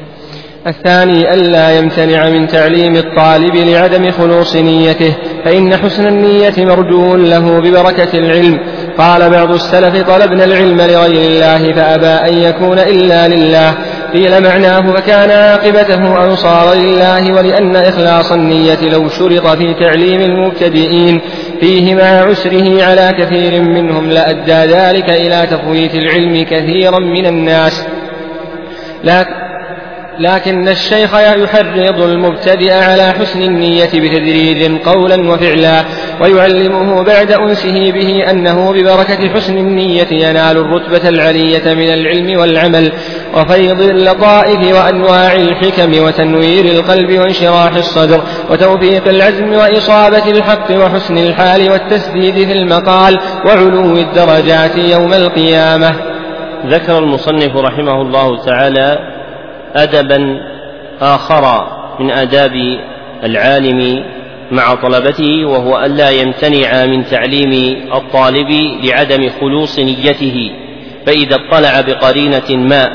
الثاني 0.68 1.34
ألا 1.34 1.78
يمتنع 1.78 2.30
من 2.30 2.48
تعليم 2.48 2.96
الطالب 2.96 3.56
لعدم 3.56 4.12
خلوص 4.12 4.56
نيته 4.56 5.14
فإن 5.46 5.78
حسن 5.78 6.08
النية 6.08 6.54
مرجو 6.58 7.16
له 7.16 7.60
ببركة 7.60 8.18
العلم. 8.18 8.60
قال 8.98 9.30
بعض 9.30 9.54
السلف 9.54 10.02
طلبنا 10.10 10.44
العلم 10.46 10.82
لغير 10.82 11.30
الله 11.30 11.74
فأبى 11.74 12.30
أن 12.30 12.38
يكون 12.38 12.80
إلا 12.80 13.28
لله. 13.28 13.76
قيل 14.16 14.44
معناه 14.44 14.94
فكان 14.94 15.32
عاقبته 15.32 16.26
أن 16.26 16.36
صار 16.36 16.74
لله 16.76 17.34
ولأن 17.34 17.76
إخلاص 17.76 18.32
النية 18.32 18.90
لو 18.94 19.10
شرط 19.10 19.48
في 19.48 19.74
تعليم 19.74 20.22
المبتدئين 20.22 21.22
فيه 21.60 21.96
مع 21.96 22.04
عسره 22.04 22.84
على 22.84 23.12
كثير 23.20 23.62
منهم 23.62 24.10
لأدى 24.10 24.74
ذلك 24.74 25.10
إلى 25.10 25.48
تفويت 25.52 25.96
العلم 25.96 26.44
كثيرا 26.44 27.00
من 27.00 27.26
الناس. 27.26 27.86
لكن 30.20 30.68
الشيخ 30.68 31.14
يحرض 31.16 32.02
المبتدئ 32.02 32.74
على 32.74 33.12
حسن 33.12 33.42
النية 33.42 33.86
بتدريج 33.86 34.82
قولا 34.82 35.30
وفعلا 35.30 35.84
ويعلمه 36.22 37.04
بعد 37.04 37.32
أنسه 37.32 37.92
به 37.92 38.32
أنه 38.32 38.72
ببركة 38.72 39.30
حسن 39.34 39.58
النية 39.58 40.08
ينال 40.12 40.58
الرتبة 40.58 41.10
العلية 41.10 41.74
من 41.74 41.94
العلم 41.94 42.40
والعمل 42.40 42.92
وفيض 43.34 43.82
اللطائف 43.82 44.76
وأنواع 44.76 45.34
الحكم 45.34 46.04
وتنوير 46.04 46.66
القلب 46.66 47.20
وانشراح 47.20 47.76
الصدر 47.76 48.22
وتوفيق 48.52 49.08
العزم 49.08 49.54
وإصابة 49.54 50.32
الحق 50.32 50.72
وحسن 50.72 51.18
الحال 51.18 51.72
والتسديد 51.72 52.36
في 52.36 52.52
المقال 52.52 53.20
وعلو 53.46 53.98
الدرجات 53.98 54.78
يوم 54.78 55.14
القيامة. 55.14 55.96
ذكر 56.66 56.98
المصنف 56.98 57.56
رحمه 57.56 58.02
الله 58.02 58.46
تعالى 58.46 59.15
أدبا 59.76 60.40
آخر 61.02 61.68
من 62.00 62.12
آداب 62.12 62.52
العالم 63.24 64.04
مع 64.52 64.76
طلبته 64.76 65.46
وهو 65.46 65.86
ألا 65.86 66.10
يمتنع 66.10 66.86
من 66.86 67.06
تعليم 67.06 67.78
الطالب 67.94 68.52
لعدم 68.84 69.30
خلوص 69.42 69.80
نيته. 69.80 70.52
فإذا 71.06 71.36
اطلع 71.36 71.82
بقرينة 71.82 72.50
ما 72.50 72.86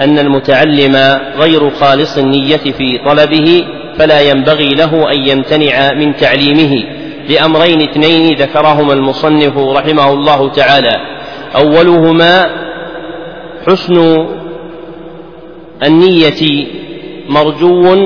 أن 0.00 0.18
المتعلم 0.18 0.96
غير 1.38 1.70
خالص 1.70 2.18
النية 2.18 2.56
في 2.56 2.98
طلبه 3.06 3.64
فلا 3.98 4.20
ينبغي 4.20 4.68
له 4.68 5.12
أن 5.12 5.28
يمتنع 5.28 5.92
من 5.92 6.16
تعليمه. 6.16 6.84
لأمرين 7.28 7.82
اثنين 7.82 8.36
ذكرهما 8.36 8.92
المصنف 8.92 9.58
رحمه 9.58 10.12
الله 10.12 10.50
تعالى. 10.50 10.96
أولهما 11.56 12.50
حسن 13.66 14.26
النية 15.86 16.66
مرجو 17.28 17.96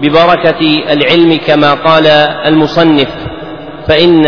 ببركة 0.00 0.60
العلم 0.92 1.38
كما 1.46 1.74
قال 1.74 2.06
المصنف 2.46 3.08
فإن 3.88 4.26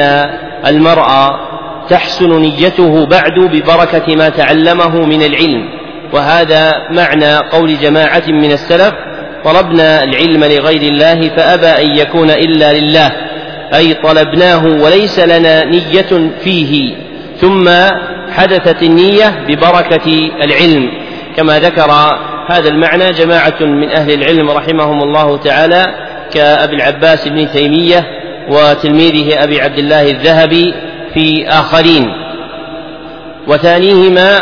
المرء 0.66 1.08
تحسن 1.88 2.40
نيته 2.40 3.06
بعد 3.06 3.38
ببركة 3.38 4.16
ما 4.16 4.28
تعلمه 4.28 5.06
من 5.06 5.22
العلم 5.22 5.68
وهذا 6.12 6.72
معنى 6.90 7.36
قول 7.36 7.78
جماعة 7.78 8.22
من 8.28 8.52
السلف 8.52 8.92
طلبنا 9.44 10.04
العلم 10.04 10.44
لغير 10.44 10.82
الله 10.82 11.28
فأبى 11.28 11.66
أن 11.66 11.96
يكون 11.96 12.30
إلا 12.30 12.72
لله 12.72 13.12
أي 13.74 13.94
طلبناه 13.94 14.64
وليس 14.66 15.18
لنا 15.18 15.64
نية 15.64 16.30
فيه 16.44 16.96
ثم 17.40 17.68
حدثت 18.30 18.82
النية 18.82 19.44
ببركة 19.48 20.30
العلم 20.42 20.90
كما 21.36 21.58
ذكر 21.58 21.90
هذا 22.48 22.68
المعنى 22.68 23.12
جماعة 23.12 23.56
من 23.60 23.90
أهل 23.90 24.12
العلم 24.12 24.50
رحمهم 24.50 25.02
الله 25.02 25.36
تعالى 25.36 25.86
كأبي 26.34 26.76
العباس 26.76 27.28
بن 27.28 27.50
تيمية 27.52 28.04
وتلميذه 28.48 29.44
أبي 29.44 29.60
عبد 29.60 29.78
الله 29.78 30.10
الذهبي 30.10 30.74
في 31.14 31.48
آخرين. 31.48 32.04
وثانيهما 33.48 34.38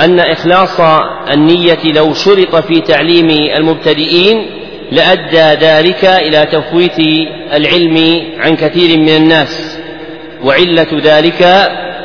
أن 0.00 0.20
إخلاص 0.20 0.80
النية 1.32 1.92
لو 1.94 2.14
شرط 2.14 2.56
في 2.56 2.80
تعليم 2.80 3.28
المبتدئين 3.58 4.46
لأدى 4.92 5.66
ذلك 5.66 6.04
إلى 6.04 6.46
تفويت 6.52 6.98
العلم 7.52 8.22
عن 8.38 8.56
كثير 8.56 8.98
من 8.98 9.08
الناس 9.08 9.78
وعلة 10.44 11.00
ذلك 11.04 11.42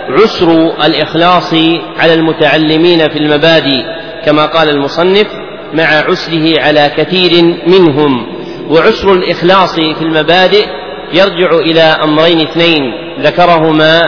عسر 0.10 0.74
الإخلاص 0.86 1.54
على 1.98 2.14
المتعلمين 2.14 3.00
في 3.00 3.20
المبادئ 3.20 3.82
كما 4.26 4.46
قال 4.46 4.70
المصنف 4.70 5.28
مع 5.74 5.84
عسره 5.84 6.62
على 6.62 6.92
كثير 6.98 7.44
منهم. 7.68 8.28
وعسر 8.70 9.14
الإخلاص 9.14 9.76
في 9.76 10.02
المبادئ 10.02 10.66
يرجع 11.14 11.60
إلى 11.60 11.82
أمرين 11.82 12.42
اثنين. 12.42 12.82
ذكرهما 13.22 14.02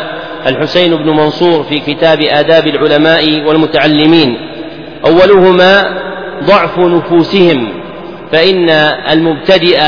الحسين 0.47 0.95
بن 0.95 1.09
منصور 1.09 1.63
في 1.63 1.79
كتاب 1.79 2.21
آداب 2.21 2.67
العلماء 2.67 3.41
والمتعلمين. 3.45 4.37
أولهما 5.05 5.97
ضعف 6.43 6.79
نفوسهم 6.79 7.69
فإن 8.31 8.69
المبتدئ 9.11 9.79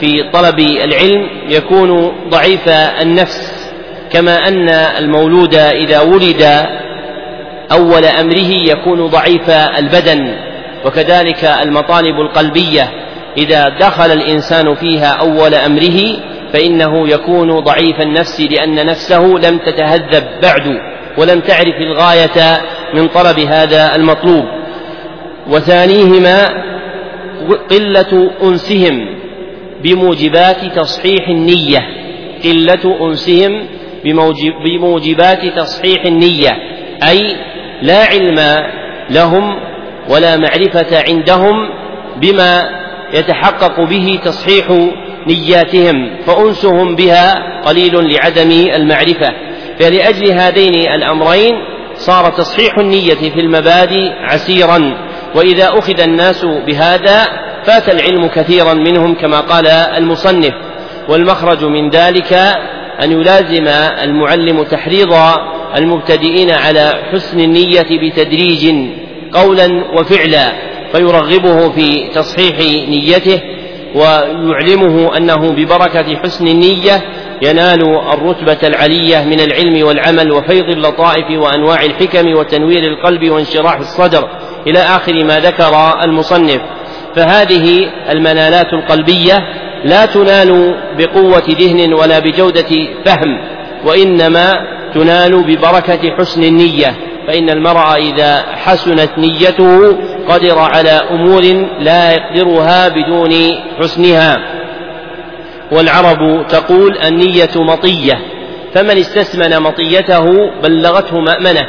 في 0.00 0.30
طلب 0.32 0.58
العلم 0.58 1.28
يكون 1.48 2.12
ضعيف 2.28 2.68
النفس. 3.02 3.70
كما 4.12 4.48
أن 4.48 4.68
المولود 4.68 5.54
إذا 5.54 6.00
ولد 6.00 6.66
أول 7.72 8.04
أمره 8.04 8.50
يكون 8.70 9.06
ضعيف 9.06 9.50
البدن. 9.50 10.43
وكذلك 10.84 11.44
المطالب 11.44 12.20
القلبية. 12.20 12.90
إذا 13.36 13.68
دخل 13.68 14.12
الإنسان 14.12 14.74
فيها 14.74 15.16
أول 15.20 15.54
أمره 15.54 16.00
فإنه 16.52 17.08
يكون 17.08 17.60
ضعيف 17.60 18.00
النفس 18.00 18.40
لأن 18.40 18.86
نفسه 18.86 19.24
لم 19.24 19.58
تتهذب 19.58 20.24
بعد 20.42 20.66
ولم 21.18 21.40
تعرف 21.40 21.76
الغاية 21.80 22.60
من 22.94 23.08
طلب 23.08 23.38
هذا 23.38 23.96
المطلوب. 23.96 24.44
وثانيهما 25.50 26.64
قلة 27.70 28.30
أنسهم 28.42 29.06
بموجبات 29.82 30.64
تصحيح 30.76 31.28
النية. 31.28 31.80
قلة 32.44 33.08
أنسهم 33.08 33.66
بموجبات 34.64 35.46
تصحيح 35.56 36.04
النية. 36.04 36.50
أي 37.08 37.36
لا 37.82 38.04
علم 38.04 38.40
لهم 39.10 39.73
ولا 40.08 40.36
معرفة 40.36 41.04
عندهم 41.08 41.54
بما 42.16 42.62
يتحقق 43.12 43.80
به 43.80 44.18
تصحيح 44.24 44.66
نياتهم 45.26 46.16
فأنسهم 46.26 46.96
بها 46.96 47.34
قليل 47.64 48.12
لعدم 48.12 48.50
المعرفة. 48.74 49.30
فلأجل 49.78 50.32
هذين 50.32 50.74
الأمرين 50.74 51.52
صار 51.94 52.30
تصحيح 52.30 52.78
النية 52.78 53.30
في 53.34 53.40
المبادئ 53.40 54.10
عسيرا 54.30 54.94
وإذا 55.34 55.68
أخذ 55.78 56.00
الناس 56.00 56.44
بهذا 56.44 57.24
فات 57.64 57.88
العلم 57.88 58.26
كثيرا 58.26 58.74
منهم 58.74 59.14
كما 59.14 59.40
قال 59.40 59.66
المصنف. 59.66 60.54
والمخرج 61.08 61.64
من 61.64 61.90
ذلك 61.90 62.32
أن 63.02 63.12
يلازم 63.12 63.68
المعلم 64.02 64.62
تحريض 64.62 65.14
المبتدئين 65.76 66.50
على 66.50 66.92
حسن 67.12 67.40
النية 67.40 67.86
بتدريج 68.02 68.74
قولا 69.34 69.84
وفعلا 69.98 70.52
فيرغبه 70.92 71.70
في 71.70 72.08
تصحيح 72.14 72.58
نيته 72.88 73.40
ويعلمه 73.94 75.16
أنه 75.16 75.52
ببركة 75.52 76.16
حسن 76.16 76.46
النية 76.46 77.02
ينال 77.42 77.82
الرتبة 78.12 78.68
العلية 78.68 79.24
من 79.24 79.40
العلم 79.40 79.86
والعمل 79.86 80.32
وفيض 80.32 80.64
اللطائف 80.64 81.38
وأنواع 81.38 81.84
الحكم 81.84 82.36
وتنوير 82.36 82.82
القلب 82.84 83.30
وانشراح 83.30 83.76
الصدر 83.78 84.28
إلى 84.66 84.78
آخر 84.78 85.24
ما 85.24 85.40
ذكر 85.40 86.02
المصنف. 86.02 86.60
فهذه 87.16 87.90
المنالات 88.10 88.72
القلبية 88.72 89.38
لا 89.84 90.06
تنال 90.06 90.74
بقوة 90.98 91.42
ذهن 91.48 91.94
ولا 91.94 92.18
بجودة 92.18 92.70
فهم 93.04 93.40
وإنما 93.84 94.52
تنال 94.94 95.42
ببركة 95.42 96.16
حسن 96.18 96.44
النية. 96.44 96.96
فإن 97.26 97.50
المرء 97.50 97.94
إذا 97.96 98.42
حسنت 98.56 99.10
نيته 99.18 99.96
قدر 100.28 100.58
على 100.58 100.90
أمور 100.90 101.42
لا 101.80 102.12
يقدرها 102.12 102.88
بدون 102.88 103.32
حسنها. 103.78 104.36
والعرب 105.72 106.46
تقول 106.48 106.98
النية 106.98 107.50
مطية 107.56 108.14
فمن 108.74 108.98
استسمن 108.98 109.62
مطيته 109.62 110.24
بلغته 110.62 111.20
مأمنة 111.20 111.62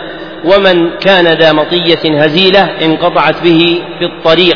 ومن 0.46 0.98
كان 0.98 1.28
ذا 1.28 1.54
مطية 1.54 2.24
هزيلة 2.24 2.63
انقطعت 2.86 3.44
به 3.44 3.82
في 4.00 4.06
الطريق. 4.06 4.56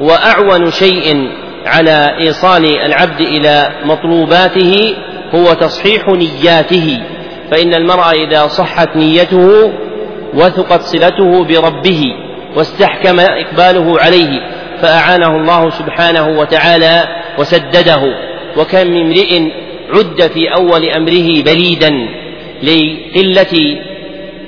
وأعون 0.00 0.70
شيء 0.70 1.30
على 1.66 2.16
إيصال 2.20 2.76
العبد 2.86 3.20
إلى 3.20 3.72
مطلوباته 3.84 4.96
هو 5.34 5.52
تصحيح 5.52 6.08
نياته 6.08 7.02
فإن 7.50 7.74
المرء 7.74 8.26
إذا 8.26 8.46
صحت 8.46 8.96
نيته 8.96 9.72
وثقت 10.34 10.80
صلته 10.80 11.44
بربه 11.44 12.02
واستحكم 12.56 13.20
إقباله 13.20 14.00
عليه 14.00 14.40
فأعانه 14.82 15.36
الله 15.36 15.70
سبحانه 15.70 16.28
وتعالى 16.38 17.02
وسدده. 17.38 18.02
وكم 18.56 18.86
من 18.86 19.00
امرئ 19.00 19.50
عد 19.94 20.30
في 20.30 20.54
أول 20.54 20.84
أمره 20.90 21.42
بليدا 21.42 21.90
لقلة 22.62 23.78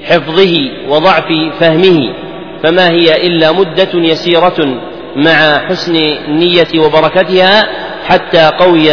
حفظه 0.04 0.54
وضعف 0.88 1.28
فهمه 1.60 2.14
فما 2.62 2.90
هي 2.90 3.26
إلا 3.26 3.52
مدة 3.52 3.88
يسيرة 3.94 4.80
مع 5.16 5.68
حسن 5.68 5.96
النية 5.96 6.68
وبركتها 6.78 7.62
حتى 8.06 8.50
قوي 8.58 8.92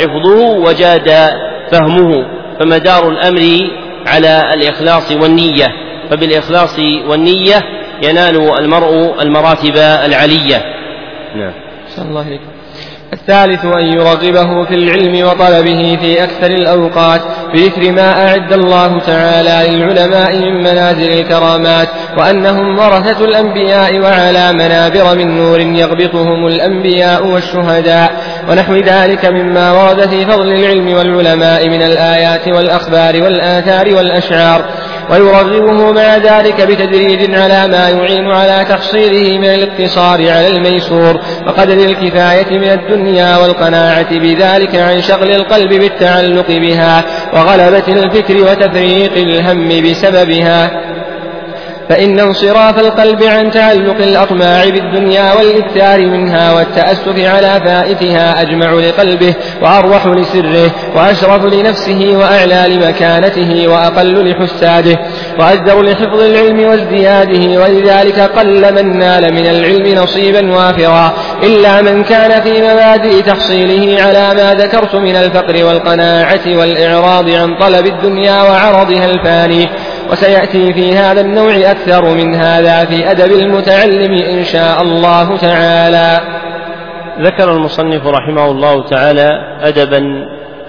حفظه 0.00 0.40
وجاد 0.40 1.10
فهمه. 1.72 2.26
فمدار 2.60 3.08
الأمر 3.08 3.70
على 4.06 4.42
الإخلاص 4.54 5.12
والنية. 5.12 5.66
فبالإخلاص 6.12 6.78
والنية 7.08 7.62
ينال 8.02 8.58
المرء 8.58 9.22
المراتب 9.22 9.76
العلية. 9.76 10.62
نعم. 11.36 11.52
الله 11.98 12.22
إليك 12.28 12.40
الثالث 13.12 13.64
أن 13.64 13.86
يرغبه 13.86 14.64
في 14.64 14.74
العلم 14.74 15.26
وطلبه 15.26 15.98
في 16.00 16.24
أكثر 16.24 16.46
الأوقات 16.46 17.20
بذكر 17.54 17.92
ما 17.92 18.28
أعد 18.28 18.52
الله 18.52 18.98
تعالى 18.98 19.76
للعلماء 19.76 20.36
من 20.36 20.60
منازل 20.60 21.12
الكرامات 21.12 21.88
وأنهم 22.18 22.78
ورثة 22.78 23.24
الأنبياء 23.24 23.98
وعلى 23.98 24.52
منابر 24.52 25.18
من 25.18 25.36
نور 25.36 25.60
يغبطهم 25.60 26.46
الأنبياء 26.46 27.26
والشهداء. 27.26 28.10
ونحو 28.50 28.74
ذلك 28.74 29.24
مما 29.24 29.72
ورد 29.72 30.08
في 30.08 30.24
فضل 30.26 30.52
العلم 30.52 30.88
والعلماء 30.88 31.68
من 31.68 31.82
الآيات 31.82 32.48
والأخبار 32.48 33.22
والآثار 33.22 33.96
والأشعار. 33.96 34.64
ويرغبه 35.10 35.92
مع 35.92 36.16
ذلك 36.16 36.62
بتدريج 36.62 37.34
على 37.34 37.68
ما 37.68 37.88
يعين 37.88 38.30
على 38.30 38.64
تحصيله 38.68 39.38
من 39.38 39.44
الاقتصار 39.44 40.30
على 40.30 40.48
الميسور 40.48 41.20
وقدر 41.46 41.72
الكفاية 41.72 42.58
من 42.58 42.70
الدنيا 42.70 43.36
والقناعة 43.36 44.18
بذلك 44.18 44.76
عن 44.76 45.02
شغل 45.02 45.30
القلب 45.30 45.68
بالتعلق 45.74 46.48
بها 46.48 47.04
وغلبة 47.32 47.88
الفكر 47.88 48.36
وتفريق 48.36 49.12
الهم 49.16 49.90
بسببها. 49.90 50.81
فإن 51.92 52.20
انصراف 52.20 52.78
القلب 52.78 53.22
عن 53.22 53.50
تعلق 53.50 53.96
الأطماع 53.96 54.64
بالدنيا 54.64 55.32
والإكثار 55.32 56.06
منها 56.06 56.52
والتأسف 56.52 57.18
على 57.18 57.60
فائتها 57.66 58.42
أجمع 58.42 58.72
لقلبه 58.72 59.34
وأروح 59.62 60.06
لسره 60.06 60.70
وأشرف 60.96 61.44
لنفسه 61.44 62.16
وأعلى 62.16 62.64
لمكانته 62.68 63.68
وأقل 63.68 64.30
لحساده 64.30 64.98
وأجدر 65.38 65.82
لحفظ 65.82 66.20
العلم 66.20 66.60
وازدياده 66.68 67.60
ولذلك 67.62 68.20
قل 68.20 68.74
من 68.74 68.98
نال 68.98 69.34
من 69.34 69.46
العلم 69.46 70.02
نصيبا 70.02 70.52
وافرا 70.52 71.12
إلا 71.42 71.82
من 71.82 72.04
كان 72.04 72.42
في 72.42 72.62
مبادئ 72.62 73.22
تحصيله 73.22 74.02
على 74.02 74.34
ما 74.34 74.54
ذكرت 74.54 74.94
من 74.94 75.16
الفقر 75.16 75.64
والقناعة 75.64 76.46
والإعراض 76.46 77.30
عن 77.30 77.56
طلب 77.60 77.86
الدنيا 77.86 78.42
وعرضها 78.42 79.04
الفاني 79.10 79.68
وسيأتي 80.12 80.72
في 80.72 80.92
هذا 80.92 81.20
النوع 81.20 81.54
أكثر 81.56 82.14
من 82.14 82.34
هذا 82.34 82.84
في 82.84 83.10
أدب 83.10 83.32
المتعلم 83.32 84.12
إن 84.12 84.44
شاء 84.44 84.82
الله 84.82 85.36
تعالى. 85.36 86.20
ذكر 87.20 87.52
المصنف 87.52 88.06
رحمه 88.06 88.50
الله 88.50 88.88
تعالى 88.88 89.30
أدبا 89.60 90.02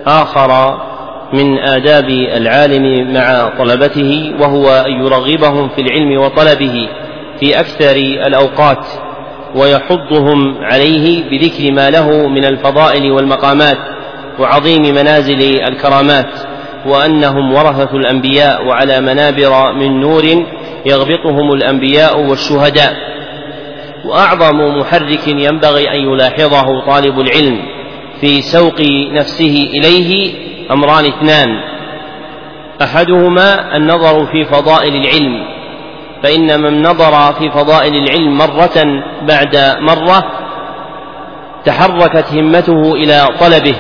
آخر 0.08 0.80
من 1.34 1.60
آداب 1.60 2.10
العالم 2.10 3.14
مع 3.14 3.50
طلبته 3.60 4.34
وهو 4.40 4.70
أن 4.70 4.92
يرغبهم 4.92 5.70
في 5.70 5.82
العلم 5.82 6.22
وطلبه 6.22 6.90
في 7.40 7.60
أكثر 7.60 7.96
الأوقات 8.28 8.86
ويحضهم 9.56 10.64
عليه 10.64 11.24
بذكر 11.30 11.72
ما 11.72 11.90
له 11.90 12.28
من 12.28 12.46
الفضائل 12.46 13.12
والمقامات 13.12 13.78
وعظيم 14.40 14.82
منازل 14.82 15.62
الكرامات. 15.68 16.30
وأنهم 16.86 17.54
ورثة 17.54 17.98
الأنبياء 17.98 18.66
وعلى 18.66 19.02
منابر 19.02 19.74
من 19.74 20.00
نور 20.00 20.24
يغبطهم 20.86 21.54
الأنبياء 21.54 22.20
والشهداء. 22.20 22.94
وأعظم 24.06 24.78
محرك 24.78 25.28
ينبغي 25.28 25.90
أن 25.90 26.00
يلاحظه 26.00 26.86
طالب 26.86 27.20
العلم 27.20 27.60
في 28.22 28.42
سوق 28.42 28.82
نفسه 29.12 29.70
إليه 29.74 30.34
أمران 30.72 31.06
اثنان. 31.06 31.74
أحدهما 32.82 33.78
النظر 33.78 34.26
في 34.26 34.46
فضائل 34.46 34.96
العلم 34.96 35.54
فإن 36.24 36.62
من 36.62 36.82
نظر 36.82 37.34
في 37.34 37.52
فضائل 37.52 37.96
العلم 37.96 38.38
مرة 38.38 39.04
بعد 39.22 39.76
مرة 39.80 40.24
تحركت 41.66 42.34
همته 42.34 42.94
إلى 42.94 43.28
طلبه 43.40 43.76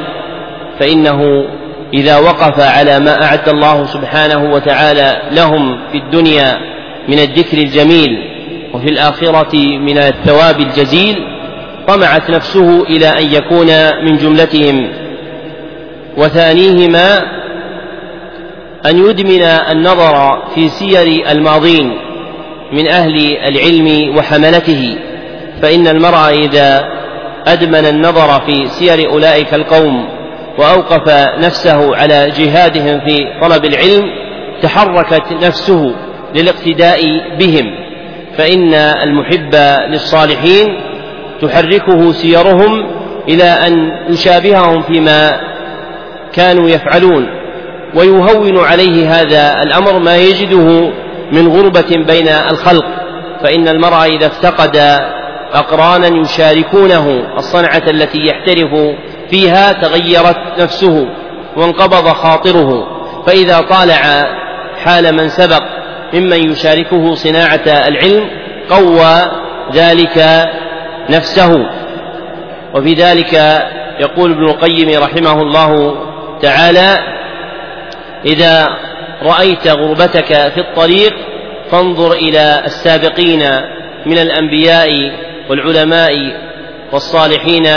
فإنه 0.79 1.45
إذا 1.93 2.17
وقف 2.17 2.59
على 2.59 2.99
ما 2.99 3.23
أعد 3.23 3.49
الله 3.49 3.85
سبحانه 3.85 4.53
وتعالى 4.53 5.21
لهم 5.31 5.79
في 5.91 5.97
الدنيا 5.97 6.57
من 7.07 7.19
الذكر 7.19 7.57
الجميل 7.57 8.09
وفي 8.73 8.89
الآخرة 8.89 9.57
من 9.77 9.97
الثواب 9.97 10.59
الجزيل 10.59 11.15
طمعت 11.87 12.29
نفسه 12.29 12.83
إلى 12.83 13.07
أن 13.07 13.33
يكون 13.33 13.67
من 14.05 14.17
جملتهم. 14.17 14.89
وثانيهما 16.17 17.19
أن 18.85 19.09
يدمن 19.09 19.41
النظر 19.41 20.43
في 20.55 20.69
سير 20.69 21.31
الماضين 21.31 21.97
من 22.71 22.87
أهل 22.87 23.37
العلم 23.37 24.17
وحملته 24.17 24.95
فإن 25.61 25.87
المرء 25.87 26.45
إذا 26.45 26.89
أدمن 27.47 27.85
النظر 27.85 28.41
في 28.45 28.67
سير 28.67 29.09
أولئك 29.09 29.53
القوم 29.53 30.22
وأوقف 30.57 31.09
نفسه 31.37 31.95
على 31.95 32.29
جهادهم 32.29 32.99
في 32.99 33.39
طلب 33.41 33.65
العلم 33.65 34.03
تحركت 34.61 35.31
نفسه 35.31 35.95
للاقتداء 36.35 37.01
بهم. 37.39 37.75
فإن 38.37 38.73
المحب 38.73 39.55
للصالحين 39.89 40.67
تحركه 41.41 42.11
سيرهم 42.11 42.85
إلى 43.29 43.43
أن 43.43 43.91
يشابههم 44.09 44.81
فيما 44.81 45.31
كانوا 46.33 46.69
يفعلون. 46.69 47.29
ويهون 47.95 48.57
عليه 48.57 49.11
هذا 49.11 49.63
الأمر 49.63 49.99
ما 49.99 50.17
يجده 50.17 50.91
من 51.31 51.47
غربة 51.47 52.05
بين 52.07 52.27
الخلق. 52.27 52.85
فإن 53.43 53.67
المرء 53.67 54.15
إذا 54.17 54.27
افتقد 54.27 54.77
أقرانا 55.53 56.07
يشاركونه 56.07 57.23
الصنعة 57.37 57.83
التي 57.87 58.17
يحترف 58.17 58.95
فيها 59.33 59.71
تغيرت 59.71 60.37
نفسه 60.59 61.07
وانقبض 61.55 62.07
خاطره. 62.07 62.87
فإذا 63.25 63.61
طالع 63.61 64.23
حال 64.83 65.15
من 65.15 65.29
سبق 65.29 65.63
ممن 66.13 66.51
يشاركه 66.51 67.15
صناعة 67.15 67.67
العلم 67.67 68.29
قوى 68.69 69.31
ذلك 69.73 70.45
نفسه. 71.09 71.69
وفي 72.75 72.93
ذلك 72.93 73.33
يقول 73.99 74.31
ابن 74.31 74.43
القيم 74.43 75.03
رحمه 75.03 75.41
الله 75.41 75.95
تعالى 76.41 76.97
إذا 78.25 78.67
رأيت 79.23 79.67
غربتك 79.67 80.33
في 80.33 80.57
الطريق 80.57 81.13
فانظر 81.71 82.11
إلى 82.11 82.61
السابقين 82.65 83.39
من 84.05 84.17
الأنبياء 84.17 84.89
والعلماء 85.49 86.13
والصالحين 86.91 87.67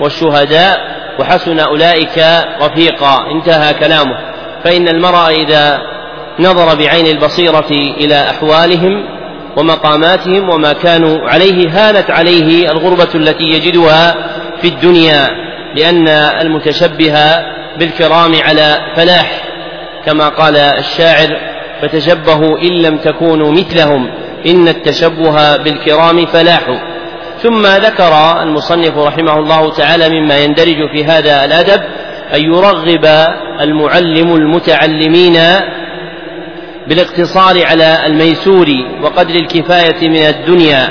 والشهداء 0.00 0.99
وحسن 1.20 1.60
أولئك 1.60 2.24
رفيقا. 2.62 3.30
انتهى 3.30 3.74
كلامه. 3.74 4.16
فإن 4.64 4.88
المرء 4.88 5.42
إذا 5.42 5.80
نظر 6.38 6.74
بعين 6.74 7.06
البصيرة 7.06 7.70
إلى 7.70 8.20
أحوالهم 8.30 9.04
ومقاماتهم 9.56 10.48
وما 10.48 10.72
كانوا 10.72 11.28
عليه 11.28 11.68
هانت 11.68 12.10
عليه 12.10 12.70
الغربة 12.70 13.08
التي 13.14 13.44
يجدها 13.44 14.14
في 14.62 14.68
الدنيا 14.68 15.28
لأن 15.76 16.08
المتشبه 16.08 17.14
بالكرام 17.78 18.32
على 18.44 18.76
فلاح 18.96 19.42
كما 20.06 20.28
قال 20.28 20.56
الشاعر 20.56 21.36
فتشبهوا 21.82 22.58
إن 22.58 22.72
لم 22.82 22.96
تكونوا 22.96 23.52
مثلهم 23.52 24.10
إن 24.46 24.68
التشبه 24.68 25.56
بالكرام 25.56 26.26
فلاح. 26.26 26.89
ثم 27.42 27.66
ذكر 27.66 28.42
المصنف 28.42 28.98
رحمه 28.98 29.38
الله 29.38 29.70
تعالى 29.70 30.20
مما 30.20 30.38
يندرج 30.38 30.90
في 30.92 31.04
هذا 31.04 31.44
الأدب 31.44 31.82
أن 32.34 32.40
يرغب 32.40 33.06
المعلم 33.60 34.34
المتعلمين 34.34 35.38
بالاقتصار 36.86 37.66
على 37.66 38.06
الميسور 38.06 38.66
وقدر 39.02 39.34
الكفاية 39.34 40.08
من 40.08 40.16
الدنيا 40.16 40.88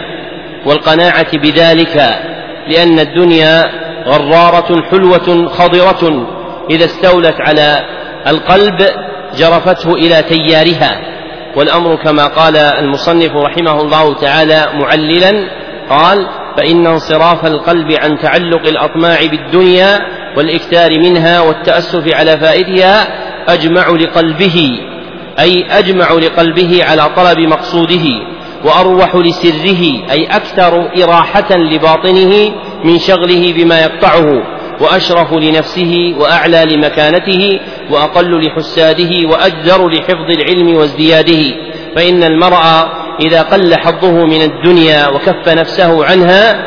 والقناعة 0.65 1.37
بذلك 1.37 2.19
لأن 2.67 2.99
الدنيا 2.99 3.63
غرارة 4.05 4.81
حلوة 4.91 5.47
خضرة. 5.47 6.27
إذا 6.69 6.85
استولت 6.85 7.35
على 7.39 7.85
القلب 8.27 8.77
جرفته 9.37 9.93
إلى 9.93 10.23
تيارها. 10.23 11.01
والأمر 11.55 11.95
كما 11.95 12.27
قال 12.27 12.57
المصنف 12.57 13.31
رحمه 13.35 13.81
الله 13.81 14.13
تعالى 14.13 14.69
معللا 14.73 15.49
قال 15.89 16.27
فإن 16.57 16.87
انصراف 16.87 17.45
القلب 17.45 17.91
عن 17.91 18.19
تعلق 18.19 18.67
الأطماع 18.67 19.17
بالدنيا 19.25 19.99
والإكثار 20.37 20.99
منها 20.99 21.41
والتأسف 21.41 22.13
على 22.13 22.37
فائدها 22.37 23.07
أجمع 23.53 23.89
لقلبه 23.89 24.79
أي 25.39 25.65
أجمع 25.69 26.11
لقلبه 26.11 26.83
على 26.83 27.09
طلب 27.15 27.39
مقصوده 27.39 28.05
وأروح 28.65 29.15
لسره 29.15 30.11
أي 30.11 30.25
أكثر 30.25 31.03
إراحة 31.03 31.57
لباطنه 31.57 32.51
من 32.83 32.99
شغله 32.99 33.53
بما 33.53 33.81
يقطعه 33.81 34.43
وأشرف 34.81 35.33
لنفسه 35.33 36.15
وأعلى 36.17 36.65
لمكانته 36.65 37.59
وأقل 37.91 38.45
لحساده 38.45 39.29
وأجدر 39.29 39.87
لحفظ 39.89 40.31
العلم 40.31 40.75
وازدياده 40.75 41.43
فإن 41.95 42.23
المرء 42.23 42.63
إذا 43.21 43.41
قل 43.41 43.75
حظه 43.75 44.25
من 44.25 44.41
الدنيا 44.41 45.07
وكف 45.07 45.49
نفسه 45.49 46.05
عنها 46.05 46.65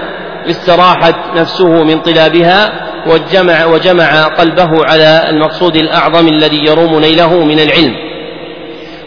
استراحت 0.51 1.15
نفسه 1.37 1.85
من 1.85 2.01
طلابها 2.01 2.73
وجمع 3.07 3.65
وجمع 3.65 4.25
قلبه 4.25 4.85
على 4.85 5.29
المقصود 5.29 5.77
الأعظم 5.77 6.29
الذي 6.29 6.65
يروم 6.65 7.01
نيله 7.01 7.45
من 7.45 7.59
العلم. 7.61 7.95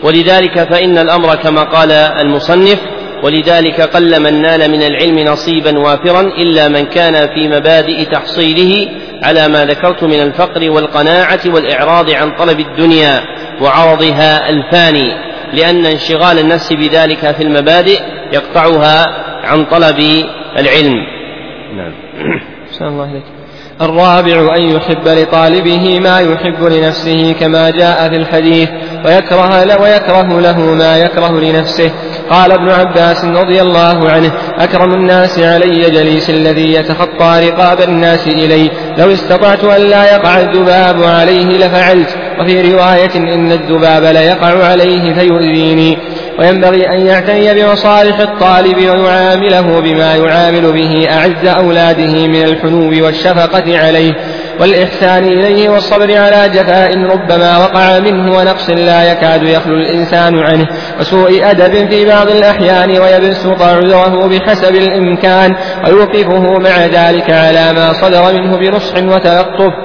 ولذلك 0.04 0.64
فإن 0.74 0.98
الأمر 0.98 1.36
كما 1.36 1.64
قال 1.64 1.92
المصنف 1.92 2.80
ولذلك 3.24 3.82
قل 3.82 4.20
من 4.20 4.42
نال 4.42 4.72
من 4.72 4.84
العلم 4.84 5.20
نصيبا 5.20 5.80
وافرا 5.80 6.22
إلا 6.22 6.68
من 6.68 6.86
كان 6.86 7.14
في 7.14 7.48
مبادئ 7.48 8.06
تحصيله 8.06 8.90
على 9.24 9.48
ما 9.48 9.66
ذكرت 9.66 10.04
من 10.04 10.22
الفقر 10.22 10.72
والقناعة 10.72 11.40
والإعراض 11.46 12.10
عن 12.10 12.36
طلب 12.36 12.60
الدنيا 12.60 13.22
وعرضها 13.62 14.50
الفاني. 14.50 15.25
لأن 15.54 15.86
انشغال 15.86 16.40
النفس 16.40 16.74
بذلك 16.74 17.36
في 17.36 17.44
المبادئ 17.44 18.00
يقطعها 18.34 19.06
عن 19.44 19.66
طلب 19.66 20.00
العلم. 20.60 20.94
نعم. 21.78 21.94
الله 22.82 23.12
إليك. 23.12 23.24
الرابع 23.82 24.56
أن 24.56 24.62
يحب 24.62 25.08
لطالبه 25.08 26.00
ما 26.00 26.20
يحب 26.20 26.64
لنفسه 26.64 27.36
كما 27.40 27.70
جاء 27.70 28.10
في 28.10 28.16
الحديث 28.16 28.70
ويكره, 29.06 29.82
ويكره 29.82 30.40
له 30.40 30.60
ما 30.60 30.98
يكره 30.98 31.40
لنفسه. 31.40 31.92
قال 32.30 32.52
ابن 32.52 32.70
عباس 32.70 33.26
رضي 33.26 33.62
الله 33.62 34.10
عنه 34.10 34.32
أكرم 34.58 34.94
الناس 34.94 35.40
علي 35.40 35.90
جليس 35.90 36.30
الذي 36.30 36.74
يتخطى 36.74 37.50
رقاب 37.50 37.82
الناس 37.82 38.28
إلي. 38.28 38.70
لو 38.98 39.14
استطعت 39.14 39.64
أن 39.64 39.82
لا 39.82 40.16
يقع 40.16 40.40
الذباب 40.40 41.04
عليه 41.04 41.46
لفعلت. 41.46 42.18
وفي 42.42 42.74
رواية 42.74 43.16
إن 43.16 43.52
الذباب 43.52 44.04
ليقع 44.04 44.66
عليه 44.66 45.14
فيؤذيني 45.14 45.98
وينبغي 46.40 46.90
أن 46.90 47.06
يعتني 47.06 47.54
بمصالح 47.54 48.20
الطالب 48.20 48.78
ويعامله 48.78 49.82
بما 49.82 50.16
يعامل 50.16 50.72
به 50.72 51.08
أعز 51.10 51.46
أولاده 51.48 52.28
من 52.28 52.44
الحنو 52.44 53.06
والشفقة 53.06 53.80
عليه 53.80 54.14
والإحسان 54.60 55.24
إليه 55.24 55.70
والصبر 55.70 56.18
على 56.18 56.50
جفاء 56.50 56.98
ربما 56.98 57.58
وقع 57.58 58.00
منه 58.00 58.38
ونقص 58.38 58.70
لا 58.70 59.12
يكاد 59.12 59.44
يخلو 59.44 59.76
الإنسان 59.76 60.40
عنه 60.40 60.66
وسوء 61.00 61.50
أدب 61.50 61.90
في 61.90 62.06
بعض 62.06 62.30
الأحيان 62.30 62.90
ويبسط 62.90 63.62
عذره 63.62 64.28
بحسب 64.28 64.76
الإمكان 64.76 65.56
ويوقفه 65.86 66.60
مع 66.60 66.86
ذلك 66.86 67.30
على 67.30 67.74
ما 67.74 67.94
صدر 67.94 68.34
منه 68.34 68.58
بنصح 68.58 68.96
وتلطف 68.98 69.85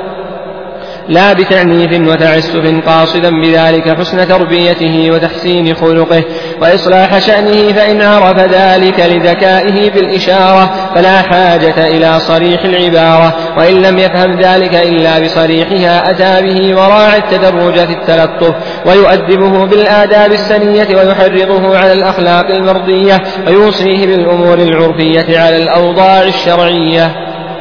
لا 1.10 1.32
بتعنيف 1.32 2.08
وتعسف 2.08 2.86
قاصدا 2.86 3.30
بذلك 3.30 3.98
حسن 3.98 4.28
تربيته 4.28 5.10
وتحسين 5.10 5.74
خلقه 5.74 6.24
وإصلاح 6.62 7.18
شأنه 7.18 7.72
فإن 7.72 8.02
عرف 8.02 8.38
ذلك 8.38 9.00
لذكائه 9.00 9.90
بالإشارة 9.90 10.70
فلا 10.94 11.22
حاجة 11.22 11.88
إلى 11.88 12.20
صريح 12.20 12.64
العبارة 12.64 13.34
وإن 13.56 13.82
لم 13.82 13.98
يفهم 13.98 14.40
ذلك 14.40 14.74
إلا 14.74 15.18
بصريحها 15.18 16.10
أتى 16.10 16.42
به 16.42 16.74
وراعى 16.74 17.18
التدرج 17.18 17.74
في 17.74 17.92
التلطف 17.92 18.54
ويؤدبه 18.86 19.66
بالآداب 19.66 20.32
السنية 20.32 20.96
ويحرضه 20.96 21.78
على 21.78 21.92
الأخلاق 21.92 22.46
المرضية 22.46 23.22
ويوصيه 23.46 24.06
بالأمور 24.06 24.58
العرفية 24.58 25.38
على 25.38 25.56
الأوضاع 25.56 26.22
الشرعية. 26.22 27.10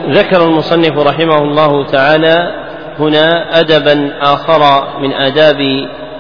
ذكر 0.10 0.44
المصنف 0.44 0.98
رحمه 0.98 1.38
الله 1.38 1.86
تعالى 1.86 2.59
هنا 3.00 3.60
أدبا 3.60 4.12
آخر 4.22 4.84
من 5.02 5.14
آداب 5.14 5.58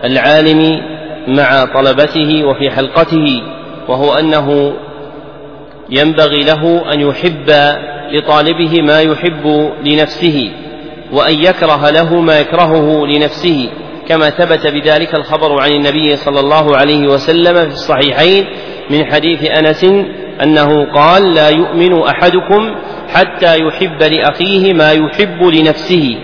العالم 0.04 0.82
مع 1.28 1.66
طلبته 1.66 2.46
وفي 2.46 2.72
حلقته 2.72 3.44
وهو 3.88 4.14
أنه 4.14 4.74
ينبغي 5.90 6.44
له 6.44 6.94
أن 6.94 7.00
يحب 7.00 7.52
لطالبه 8.12 8.82
ما 8.82 9.02
يحب 9.02 9.72
لنفسه 9.84 10.52
وأن 11.12 11.34
يكره 11.34 11.90
له 11.90 12.22
ما 12.22 12.40
يكرهه 12.40 13.06
لنفسه 13.06 13.70
كما 14.08 14.30
ثبت 14.30 14.68
بذلك 14.68 15.16
الخبر 15.16 15.62
عن 15.62 15.72
النبي 15.72 16.16
صلى 16.16 16.40
الله 16.40 16.78
عليه 16.78 17.08
وسلم 17.08 17.56
في 17.56 17.74
الصحيحين 17.74 18.46
من 18.90 19.06
حديث 19.06 19.52
أنس 19.58 19.84
أنه 20.44 20.94
قال 20.94 21.34
لا 21.34 21.50
يؤمن 21.50 22.02
أحدكم 22.02 22.76
حتى 23.10 23.58
يحب 23.60 24.04
لأخيه 24.04 24.74
ما 24.74 24.92
يحب 24.92 25.44
لنفسه. 25.44 26.16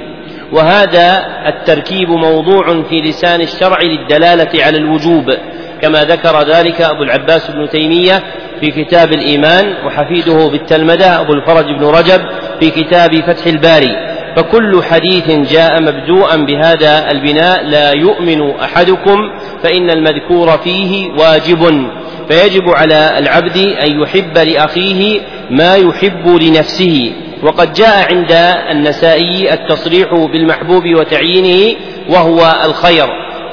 وهذا 0.56 1.26
التركيب 1.48 2.10
موضوع 2.10 2.84
في 2.90 3.02
لسان 3.02 3.42
الشرع 3.42 3.78
للدلالة 3.82 4.64
على 4.64 4.78
الوجوب 4.78 5.34
كما 5.82 6.04
ذكر 6.04 6.48
ذلك 6.48 6.82
أبو 6.82 7.04
العباس 7.04 7.52
بن 7.52 7.70
تيمية 7.70 8.24
في 8.60 8.72
كتاب 8.72 9.14
الإيمان 9.14 9.74
وحفيده 9.86 10.48
بالتلمذة 10.48 11.22
أبو 11.22 11.34
الفرج 11.34 11.66
بن 11.66 11.86
رجب 11.86 12.22
في 12.60 12.70
كتاب 12.70 13.16
فتح 13.16 13.48
الباري. 13.48 14.16
فكل 14.36 14.84
حديث 14.84 15.32
جاء 15.32 15.82
مبدوءا 15.82 16.36
بهذا 16.36 17.12
البناء 17.12 17.64
لا 17.64 17.92
يؤمن 17.92 18.52
أحدكم 18.52 19.18
فإن 19.64 19.90
المذكور 19.90 20.58
فيه 20.58 21.12
واجب. 21.12 21.88
فيجب 22.30 22.70
على 22.70 23.20
العبد 23.20 23.58
أن 23.58 24.02
يحب 24.02 24.38
لأخيه 24.38 25.22
ما 25.50 25.76
يحب 25.76 26.28
لنفسه. 26.28 27.12
وقد 27.44 27.74
جاء 27.74 28.14
عند 28.14 28.32
النسائي 28.72 29.54
التصريح 29.54 30.14
بالمحبوب 30.14 30.84
وتعيينه 31.00 31.76
وهو 32.10 32.56
الخير. 32.66 33.08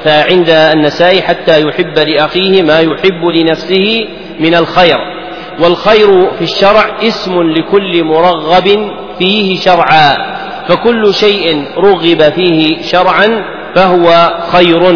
فعند 0.05 0.51
النسائي 0.51 1.23
حتى 1.23 1.63
يحب 1.63 1.99
لأخيه 1.99 2.63
ما 2.63 2.81
يحب 2.81 3.25
لنفسه 3.35 4.07
من 4.41 4.55
الخير. 4.55 4.97
والخير 5.61 6.31
في 6.31 6.43
الشرع 6.43 6.99
اسم 7.03 7.43
لكل 7.43 8.05
مرغب 8.05 8.69
فيه 9.19 9.57
شرعا. 9.57 10.17
فكل 10.69 11.15
شيء 11.15 11.65
رغب 11.79 12.23
فيه 12.23 12.83
شرعا 12.83 13.45
فهو 13.75 14.35
خير. 14.53 14.91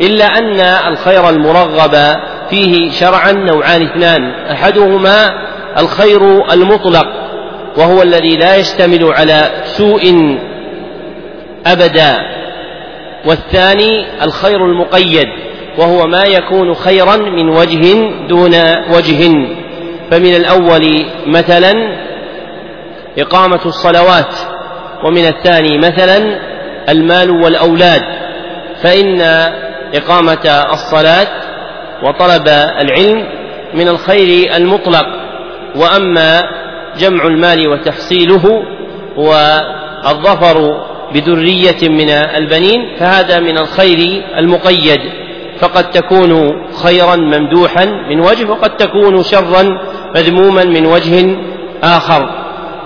إلا 0.00 0.24
أن 0.24 0.60
الخير 0.60 1.28
المرغب 1.28 1.96
فيه 2.50 2.90
شرعا 2.90 3.32
نوعان 3.32 3.82
اثنان. 3.82 4.30
أحدهما 4.50 5.30
الخير 5.78 6.52
المطلق 6.52 7.21
وهو 7.76 8.02
الذي 8.02 8.36
لا 8.36 8.56
يشتمل 8.56 9.12
على 9.12 9.50
سوء 9.64 10.02
أبدا. 11.66 12.16
والثاني 13.26 14.22
الخير 14.24 14.66
المقيد 14.66 15.28
وهو 15.78 16.06
ما 16.06 16.24
يكون 16.24 16.74
خيرا 16.74 17.16
من 17.16 17.48
وجه 17.48 18.10
دون 18.28 18.54
وجه. 18.96 19.32
فمن 20.10 20.36
الأول 20.36 21.06
مثلا 21.26 21.72
إقامة 23.18 23.60
الصلوات 23.66 24.34
ومن 25.04 25.26
الثاني 25.26 25.78
مثلا 25.78 26.38
المال 26.88 27.30
والأولاد. 27.30 28.02
فإن 28.82 29.20
إقامة 29.94 30.64
الصلاة 30.72 31.26
وطلب 32.02 32.48
العلم 32.80 33.26
من 33.74 33.88
الخير 33.88 34.56
المطلق. 34.56 35.06
وأما 35.76 36.42
جمع 36.98 37.26
المال 37.26 37.68
وتحصيله 37.68 38.62
والظفر 39.16 40.86
بذرية 41.14 41.88
من 41.88 42.10
البنين 42.10 42.96
فهذا 42.98 43.40
من 43.40 43.58
الخير 43.58 44.22
المقيد. 44.38 45.00
فقد 45.58 45.90
تكون 45.90 46.62
خيرا 46.72 47.16
ممدوحا 47.16 47.84
من 47.84 48.20
وجه 48.20 48.50
وقد 48.50 48.76
تكون 48.76 49.22
شرا 49.22 49.78
مذموما 50.16 50.64
من 50.64 50.86
وجه 50.86 51.36
آخر. 51.82 52.30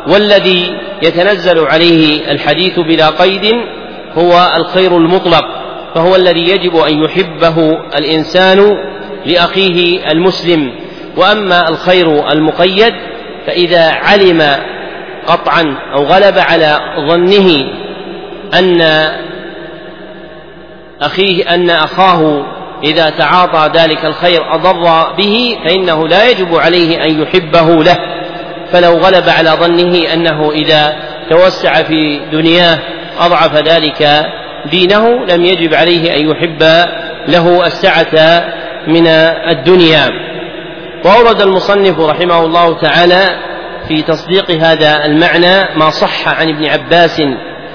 والذي 0.09 0.79
يتنزل 1.03 1.66
عليه 1.66 2.31
الحديث 2.31 2.79
بلا 2.79 3.09
قيد 3.09 3.55
هو 4.14 4.53
الخير 4.57 4.97
المطلق 4.97 5.45
فهو 5.95 6.16
الذي 6.16 6.51
يجب 6.51 6.77
أن 6.77 7.05
يحبه 7.05 7.71
الإنسان 7.99 8.77
لأخيه 9.27 10.11
المسلم. 10.12 10.73
وأما 11.16 11.69
الخير 11.69 12.33
المقيد 12.33 12.92
فإذا 13.46 13.90
علم 13.90 14.42
قطعا 15.26 15.76
أو 15.92 16.04
غلب 16.04 16.38
على 16.38 16.78
ظنه 17.09 17.72
أن 18.54 18.82
أخيه 21.00 21.54
أن 21.54 21.70
أخاه 21.70 22.46
إذا 22.85 23.11
تعاطى 23.11 23.78
ذلك 23.78 24.04
الخير 24.04 24.54
أضر 24.54 25.12
به 25.18 25.59
فإنه 25.64 26.09
لا 26.09 26.30
يجب 26.30 26.54
عليه 26.54 27.04
أن 27.04 27.22
يحبه 27.22 27.85
له. 27.85 27.96
فلو 28.72 28.92
غلب 28.98 29.28
على 29.28 29.50
ظنه 29.50 30.12
أنه 30.14 30.52
إذا 30.52 30.96
توسع 31.30 31.82
في 31.82 32.20
دنياه 32.32 32.78
أضعف 33.20 33.54
ذلك 33.54 34.26
دينه 34.70 35.24
لم 35.24 35.44
يجب 35.44 35.74
عليه 35.74 36.16
أن 36.16 36.30
يحب 36.30 36.62
له 37.28 37.66
السعة 37.66 38.44
من 38.87 39.06
الدنيا. 39.50 40.25
وأورد 41.04 41.40
المصنف 41.40 42.00
رحمه 42.00 42.44
الله 42.44 42.80
تعالى 42.80 43.28
في 43.88 44.02
تصديق 44.02 44.50
هذا 44.50 45.04
المعنى 45.04 45.78
ما 45.78 45.90
صح 45.90 46.28
عن 46.40 46.48
ابن 46.48 46.66
عباس 46.66 47.22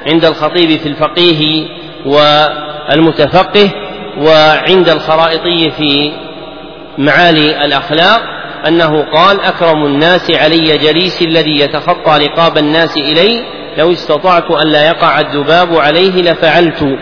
عند 0.07 0.25
الخطيب 0.25 0.79
في 0.79 0.89
الفقيه 0.89 1.67
والمتفقه 2.05 3.69
وعند 4.17 4.89
الخرائطي 4.89 5.71
في 5.71 6.11
معالي 6.97 7.65
الأخلاق 7.65 8.21
أنه 8.67 9.05
قال 9.13 9.41
أكرم 9.41 9.85
الناس 9.85 10.31
علي 10.31 10.77
جليس 10.77 11.21
الذي 11.21 11.59
يتخطى 11.59 12.25
رقاب 12.25 12.57
الناس 12.57 12.97
إلي 12.97 13.45
لو 13.77 13.91
استطعت 13.91 14.51
أن 14.51 14.67
لا 14.67 14.87
يقع 14.87 15.19
الذباب 15.19 15.75
عليه 15.75 16.21
لفعلت. 16.21 16.97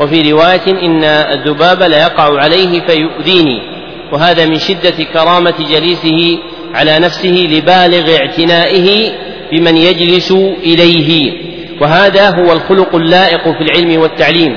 وفي 0.00 0.32
رواية 0.32 0.66
إن 0.66 1.04
الذباب 1.04 1.82
ليقع 1.82 2.40
عليه 2.40 2.86
فيؤذيني. 2.86 3.73
وهذا 4.14 4.46
من 4.46 4.54
شدة 4.54 5.04
كرامة 5.12 5.54
جليسه 5.70 6.38
على 6.74 6.98
نفسه 6.98 7.48
لبالغ 7.50 8.16
اعتنائه 8.16 9.12
بمن 9.52 9.76
يجلس 9.76 10.32
إليه. 10.62 11.32
وهذا 11.80 12.28
هو 12.30 12.52
الخلق 12.52 12.94
اللائق 12.94 13.42
في 13.42 13.60
العلم 13.60 14.00
والتعليم. 14.00 14.56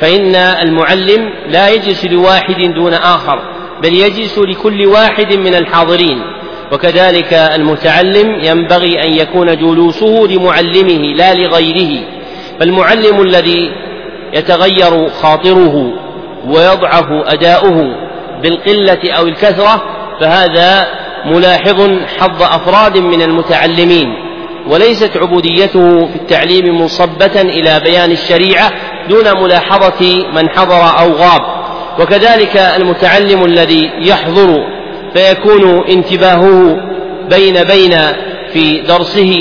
فإن 0.00 0.34
المعلم 0.34 1.30
لا 1.48 1.68
يجلس 1.68 2.04
لواحد 2.04 2.74
دون 2.74 2.94
آخر 2.94 3.38
بل 3.82 3.94
يجلس 3.94 4.38
لكل 4.38 4.86
واحد 4.86 5.34
من 5.34 5.54
الحاضرين. 5.54 6.22
وكذلك 6.72 7.32
المتعلم 7.32 8.40
ينبغي 8.44 9.02
أن 9.02 9.12
يكون 9.12 9.46
جلوسه 9.56 10.26
لمعلمه 10.30 11.14
لا 11.14 11.34
لغيره. 11.34 12.04
فالمعلم 12.60 13.20
الذي 13.20 13.70
يتغير 14.34 15.08
خاطره 15.08 15.92
ويضعف 16.46 17.06
أداؤه 17.10 18.05
بالقلة 18.42 19.12
أو 19.12 19.26
الكثرة 19.26 19.82
فهذا 20.20 20.86
ملاحظ 21.26 21.90
حظ 22.18 22.42
أفراد 22.42 22.98
من 22.98 23.22
المتعلمين. 23.22 24.06
وليست 24.68 25.16
عبوديته 25.16 26.06
في 26.06 26.16
التعليم 26.16 26.80
منصبة 26.80 27.40
إلى 27.40 27.80
بيان 27.80 28.10
الشريعة 28.10 28.72
دون 29.08 29.42
ملاحظة 29.42 30.26
من 30.34 30.48
حضر 30.48 30.98
أو 31.00 31.12
غاب. 31.12 31.42
وكذلك 32.00 32.56
المتعلم 32.56 33.44
الذي 33.44 33.90
يحضر 33.98 34.56
فيكون 35.14 35.84
انتباهه 35.88 36.76
بين 37.30 37.64
بين 37.64 37.98
في 38.52 38.80
درسه 38.80 39.32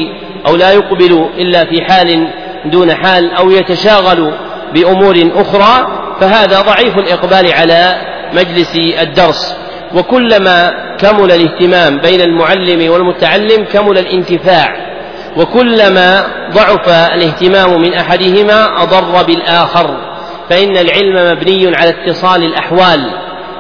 أو 0.48 0.56
لا 0.56 0.72
يقبل 0.72 1.30
إلا 1.38 1.66
في 1.66 1.82
حال 1.90 2.28
دون 2.66 2.96
حال 2.96 3.32
أو 3.34 3.52
يتشاغل 3.52 4.32
بأمور 4.74 5.32
أخرى 5.36 5.88
فهذا 6.20 6.62
ضعيف 6.62 6.98
الإقبال 6.98 7.54
على 7.54 7.96
مجلس 8.34 8.76
الدرس. 8.76 9.56
وكلما 9.96 10.74
كمل 10.98 11.32
الاهتمام 11.32 11.98
بين 11.98 12.22
المعلم 12.22 12.92
والمتعلم 12.92 13.66
كمل 13.74 13.98
الانتفاع. 13.98 14.76
وكلما 15.38 16.28
ضعف 16.54 16.90
الاهتمام 16.90 17.82
من 17.82 17.94
أحدهما 17.94 18.84
أضر 18.84 19.24
بالآخر. 19.24 19.98
فإن 20.50 20.78
العلم 20.78 21.32
مبني 21.32 21.76
على 21.76 21.90
اتصال 21.90 22.44
الأحوال 22.44 23.12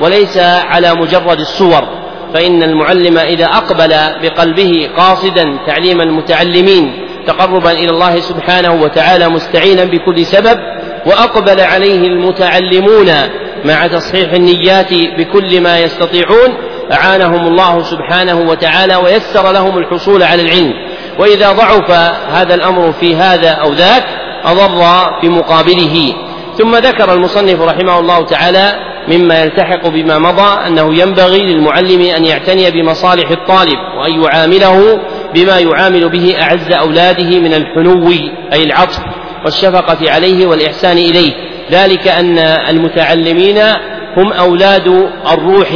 وليس 0.01 0.38
على 0.38 0.93
مجرد 0.93 1.39
الصور. 1.39 2.06
فإن 2.34 2.63
المعلم 2.63 3.17
إذا 3.17 3.45
أقبل 3.45 3.93
بقلبه 4.21 4.89
قاصدا 4.97 5.58
تعليم 5.67 6.01
المتعلمين 6.01 7.06
تقربا 7.28 7.71
إلى 7.71 7.89
الله 7.89 8.19
سبحانه 8.19 8.82
وتعالى 8.82 9.30
مستعينا 9.30 9.84
بكل 9.84 10.25
سبب 10.25 10.58
وأقبل 11.06 11.60
عليه 11.60 12.08
المتعلمون 12.08 13.12
مع 13.65 13.88
تصحيح 13.88 14.34
النيات 14.34 14.93
بكل 14.93 15.62
ما 15.62 15.80
يستطيعون 15.80 16.58
أعانهم 16.91 17.47
الله 17.47 17.84
سبحانه 17.84 18.39
وتعالى 18.39 18.95
ويسر 18.95 19.51
لهم 19.51 19.78
الحصول 19.78 20.23
على 20.23 20.41
العلم. 20.41 20.73
وإذا 21.19 21.51
ضعف 21.51 21.91
هذا 22.32 22.56
الأمر 22.56 22.91
في 22.91 23.15
هذا 23.15 23.49
أو 23.49 23.73
ذاك 23.73 24.06
أضر 24.43 24.84
في 25.21 25.30
مقابله. 25.30 26.13
ثم 26.58 26.75
ذكر 26.75 27.13
المصنف 27.13 27.62
رحمه 27.62 27.99
الله 27.99 28.25
تعالى 28.25 28.73
مما 29.08 29.41
يلتحق 29.41 29.88
بما 29.88 30.19
مضى 30.19 30.67
أنه 30.67 30.95
ينبغي 30.95 31.41
للمعلم 31.41 32.01
أن 32.01 32.25
يعتني 32.25 32.71
بمصالح 32.71 33.30
الطالب 33.30 33.78
وأن 33.99 34.23
يعامله 34.23 34.99
بما 35.36 35.60
يعامل 35.60 36.10
به 36.10 36.36
أعز 36.41 36.71
أولاده 36.71 37.39
من 37.39 37.54
الحنو 37.54 38.12
أي 38.54 38.63
العطف. 38.63 38.99
والشفقة 39.45 40.12
عليه 40.12 40.45
والإحسان 40.45 40.97
إليه. 40.97 41.31
ذلك 41.71 42.08
أن 42.08 42.38
المتعلمين 42.69 43.58
هم 44.17 44.34
أولاد 44.34 44.88
الروح 45.31 45.69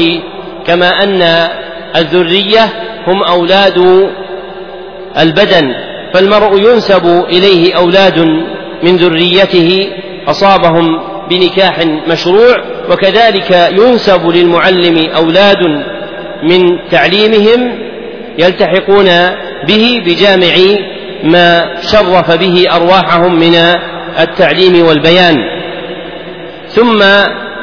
كما 0.67 1.03
أن 1.03 1.49
الذرية 1.95 2.65
هم 3.07 3.23
أولاد 3.23 4.09
البدن. 5.19 5.73
فالمرء 6.13 6.59
ينسب 6.59 7.25
إليه 7.29 7.77
أولاد 7.77 8.19
من 8.83 8.95
ذريته 8.95 9.87
أصابهم 10.27 10.99
بنكاح 11.29 11.79
مشروع 12.07 12.55
وكذلك 12.91 13.69
ينسب 13.71 14.27
للمعلم 14.27 15.09
أولاد 15.15 15.57
من 16.43 16.89
تعليمهم 16.91 17.89
يلتحقون 18.37 19.05
به 19.67 20.01
بجامع 20.05 20.53
ما 21.23 21.81
شرف 21.81 22.31
به 22.31 22.65
أرواحهم 22.75 23.39
من 23.39 23.55
التعليم 24.19 24.85
والبيان. 24.85 25.35
ثم 26.67 27.03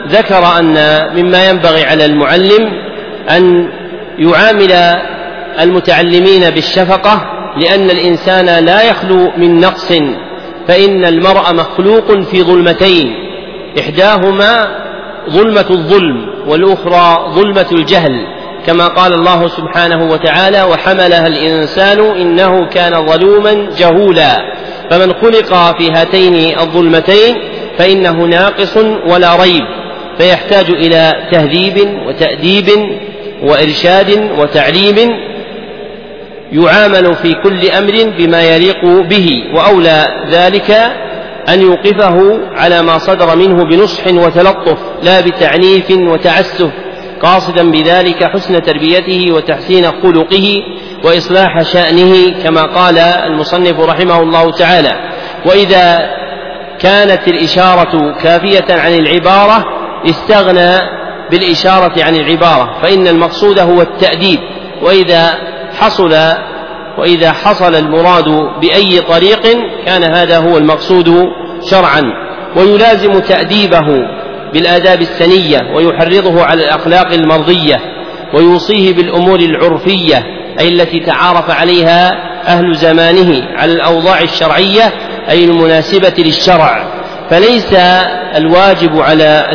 ذكر 0.08 0.58
أن 0.58 0.76
مما 1.16 1.50
ينبغي 1.50 1.84
على 1.84 2.04
المعلم 2.04 2.72
أن 3.30 3.68
يعامل 4.18 4.72
المتعلمين 5.60 6.50
بالشفقة 6.50 7.22
لأن 7.56 7.90
الإنسان 7.90 8.64
لا 8.64 8.82
يخلو 8.82 9.32
من 9.36 9.60
نقص 9.60 9.92
فإن 10.68 11.04
المرء 11.04 11.54
مخلوق 11.54 12.20
في 12.20 12.42
ظلمتين 12.42 13.14
إحداهما 13.80 14.66
ظلمة 15.30 15.66
الظلم 15.70 16.28
والأخرى 16.48 17.32
ظلمة 17.34 17.66
الجهل. 17.72 18.35
كما 18.66 18.88
قال 18.88 19.12
الله 19.12 19.48
سبحانه 19.48 20.10
وتعالى 20.10 20.62
وحملها 20.62 21.26
الإنسان 21.26 22.00
إنه 22.00 22.68
كان 22.68 23.06
ظلوما 23.06 23.68
جهولا. 23.78 24.36
فمن 24.90 25.12
خلق 25.12 25.78
في 25.78 25.90
هاتين 25.92 26.58
الظلمتين 26.58 27.36
فإنه 27.78 28.12
ناقص 28.12 28.76
ولا 29.10 29.36
ريب. 29.36 29.62
فيحتاج 30.18 30.70
إلى 30.70 31.28
تهذيب 31.32 31.98
وتأديب 32.06 32.68
وإرشاد 33.42 34.30
وتعليم 34.38 34.96
يعامل 36.52 37.14
في 37.14 37.34
كل 37.34 37.70
أمر 37.70 38.12
بما 38.18 38.42
يليق 38.42 38.84
به 38.84 39.42
وأولى 39.54 40.06
ذلك 40.30 40.70
أن 41.48 41.62
يوقفه 41.62 42.40
على 42.56 42.82
ما 42.82 42.98
صدر 42.98 43.36
منه 43.36 43.64
بنصح 43.64 44.06
وتلطف 44.06 44.78
لا 45.02 45.20
بتعنيف 45.20 45.90
وتعسف. 45.90 46.70
قاصدا 47.22 47.70
بذلك 47.70 48.24
حسن 48.24 48.62
تربيته 48.62 49.32
وتحسين 49.32 49.84
خلقه 50.02 50.62
وإصلاح 51.04 51.62
شأنه 51.62 52.42
كما 52.44 52.62
قال 52.62 52.98
المصنف 52.98 53.80
رحمه 53.80 54.20
الله 54.20 54.50
تعالى. 54.50 54.92
وإذا 55.46 56.10
كانت 56.78 57.28
الإشارة 57.28 58.14
كافية 58.22 58.66
عن 58.70 58.94
العبارة 58.94 59.64
استغنى 60.10 60.78
بالإشارة 61.30 62.04
عن 62.04 62.16
العبارة 62.16 62.78
فإن 62.82 63.08
المقصود 63.08 63.58
هو 63.58 63.82
التأديب. 63.82 64.38
وإذا 64.82 65.30
حصل 65.80 66.14
وإذا 66.98 67.32
حصل 67.32 67.74
المراد 67.74 68.28
بأي 68.60 69.00
طريق 69.00 69.42
كان 69.86 70.02
هذا 70.02 70.38
هو 70.38 70.58
المقصود 70.58 71.26
شرعا. 71.70 72.02
ويلازم 72.56 73.12
تأديبه 73.12 74.15
بالآداب 74.52 75.02
السنية 75.02 75.58
ويحرضه 75.74 76.42
على 76.42 76.64
الأخلاق 76.64 77.12
المرضية 77.12 77.76
ويوصيه 78.34 78.94
بالأمور 78.94 79.40
العرفية 79.40 80.22
أي 80.60 80.68
التي 80.68 81.00
تعارف 81.00 81.50
عليها 81.50 82.10
أهل 82.46 82.74
زمانه 82.74 83.42
على 83.56 83.72
الأوضاع 83.72 84.20
الشرعية 84.20 84.92
أي 85.30 85.44
المناسبة 85.44 86.14
للشرع. 86.18 86.84
فليس 87.30 87.74
الواجب 88.36 89.00
على 89.00 89.46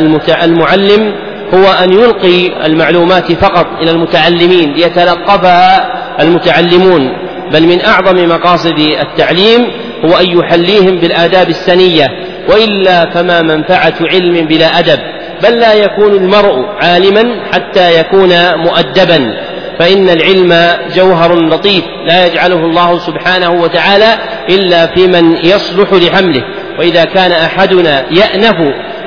المعلم 0.44 1.12
هو 1.54 1.64
أن 1.84 1.92
يلقي 1.92 2.66
المعلومات 2.66 3.32
فقط 3.32 3.66
إلى 3.82 3.90
المتعلمين 3.90 4.72
ليتلقفها 4.72 5.92
المتعلمون 6.22 7.08
بل 7.52 7.66
من 7.66 7.80
أعظم 7.84 8.28
مقاصد 8.28 8.78
التعليم 8.78 9.60
هو 10.04 10.16
أن 10.16 10.38
يحليهم 10.38 10.98
بالآداب 10.98 11.48
السنية 11.48 12.06
وإلا 12.48 13.10
فما 13.10 13.42
منفعة 13.42 13.94
علم 14.00 14.46
بلا 14.46 14.78
أدب 14.78 14.98
بل 15.42 15.58
لا 15.58 15.74
يكون 15.74 16.12
المرء 16.12 16.66
عالما 16.82 17.22
حتى 17.52 18.00
يكون 18.00 18.54
مؤدبا. 18.56 19.34
فإن 19.78 20.08
العلم 20.08 20.78
جوهر 20.94 21.34
لطيف 21.34 21.84
لا 22.06 22.26
يجعله 22.26 22.56
الله 22.56 22.98
سبحانه 22.98 23.50
وتعالى 23.50 24.14
إلا 24.50 24.86
في 24.86 25.06
من 25.06 25.36
يصلح 25.36 25.92
لحمله. 25.92 26.42
وإذا 26.78 27.04
كان 27.04 27.32
أحدنا 27.32 28.04
يأنف 28.10 28.56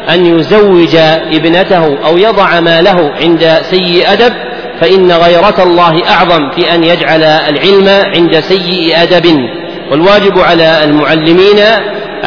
أن 0.10 0.26
يزوج 0.26 0.96
ابنته 1.34 2.06
أو 2.08 2.18
يضع 2.18 2.60
ماله 2.60 3.12
عند 3.22 3.58
سيء 3.62 4.14
أدب 4.14 4.34
فإن 4.82 5.12
غيرة 5.12 5.64
الله 5.64 6.10
أعظم 6.10 6.52
في 6.52 6.76
أن 6.76 6.84
يجعل 6.84 7.24
العلم 7.24 7.88
عند 8.16 8.40
سيء 8.40 9.04
أدب. 9.04 9.38
والواجب 9.92 10.40
على 10.40 10.84
المعلمين 10.84 11.60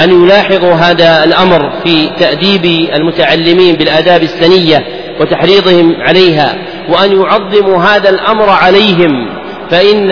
أن 0.05 0.25
يلاحظوا 0.25 0.75
هذا 0.75 1.25
الأمر 1.25 1.73
في 1.85 2.11
تأديب 2.21 2.65
المتعلمين 2.95 3.75
بالآداب 3.75 4.23
السنية 4.23 4.85
وتحريضهم 5.21 5.97
عليها 6.01 6.55
وأن 6.89 7.21
يعظموا 7.21 7.83
هذا 7.83 8.11
الأمر 8.11 8.51
عليهم 8.51 9.11
فإن 9.71 10.11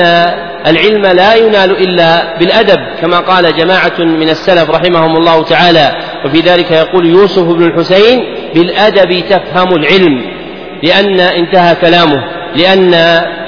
العلم 0.66 1.06
لا 1.06 1.34
ينال 1.34 1.70
إلا 1.70 2.38
بالأدب 2.38 2.78
كما 3.00 3.20
قال 3.20 3.56
جماعة 3.56 3.98
من 3.98 4.28
السلف 4.28 4.70
رحمهم 4.70 5.16
الله 5.16 5.42
تعالى 5.42 5.92
وفي 6.24 6.40
ذلك 6.40 6.70
يقول 6.70 7.06
يوسف 7.06 7.42
بن 7.42 7.64
الحسين 7.64 8.20
بالأدب 8.54 9.24
تفهم 9.28 9.76
العلم 9.76 10.22
لأن 10.82 11.20
انتهى 11.20 11.74
كلامه 11.74 12.24
لأن 12.56 12.94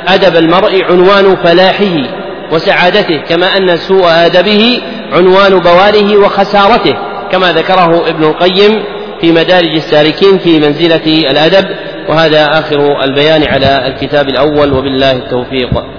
أدب 0.09 0.37
المرء 0.37 0.85
عنوان 0.85 1.37
فلاحه 1.45 2.19
وسعادته 2.53 3.17
كما 3.29 3.57
أن 3.57 3.77
سوء 3.77 4.07
أدبه 4.07 4.81
عنوان 5.13 5.59
بواله 5.59 6.19
وخسارته 6.19 6.95
كما 7.33 7.53
ذكره 7.53 8.09
ابن 8.09 8.25
القيم 8.25 8.85
في 9.21 9.33
مدارج 9.33 9.77
السالكين 9.77 10.39
في 10.39 10.59
منزلة 10.59 11.31
الأدب 11.31 11.65
وهذا 12.09 12.59
آخر 12.59 13.05
البيان 13.05 13.45
على 13.49 13.87
الكتاب 13.87 14.29
الأول 14.29 14.73
وبالله 14.73 15.13
التوفيق. 15.13 15.98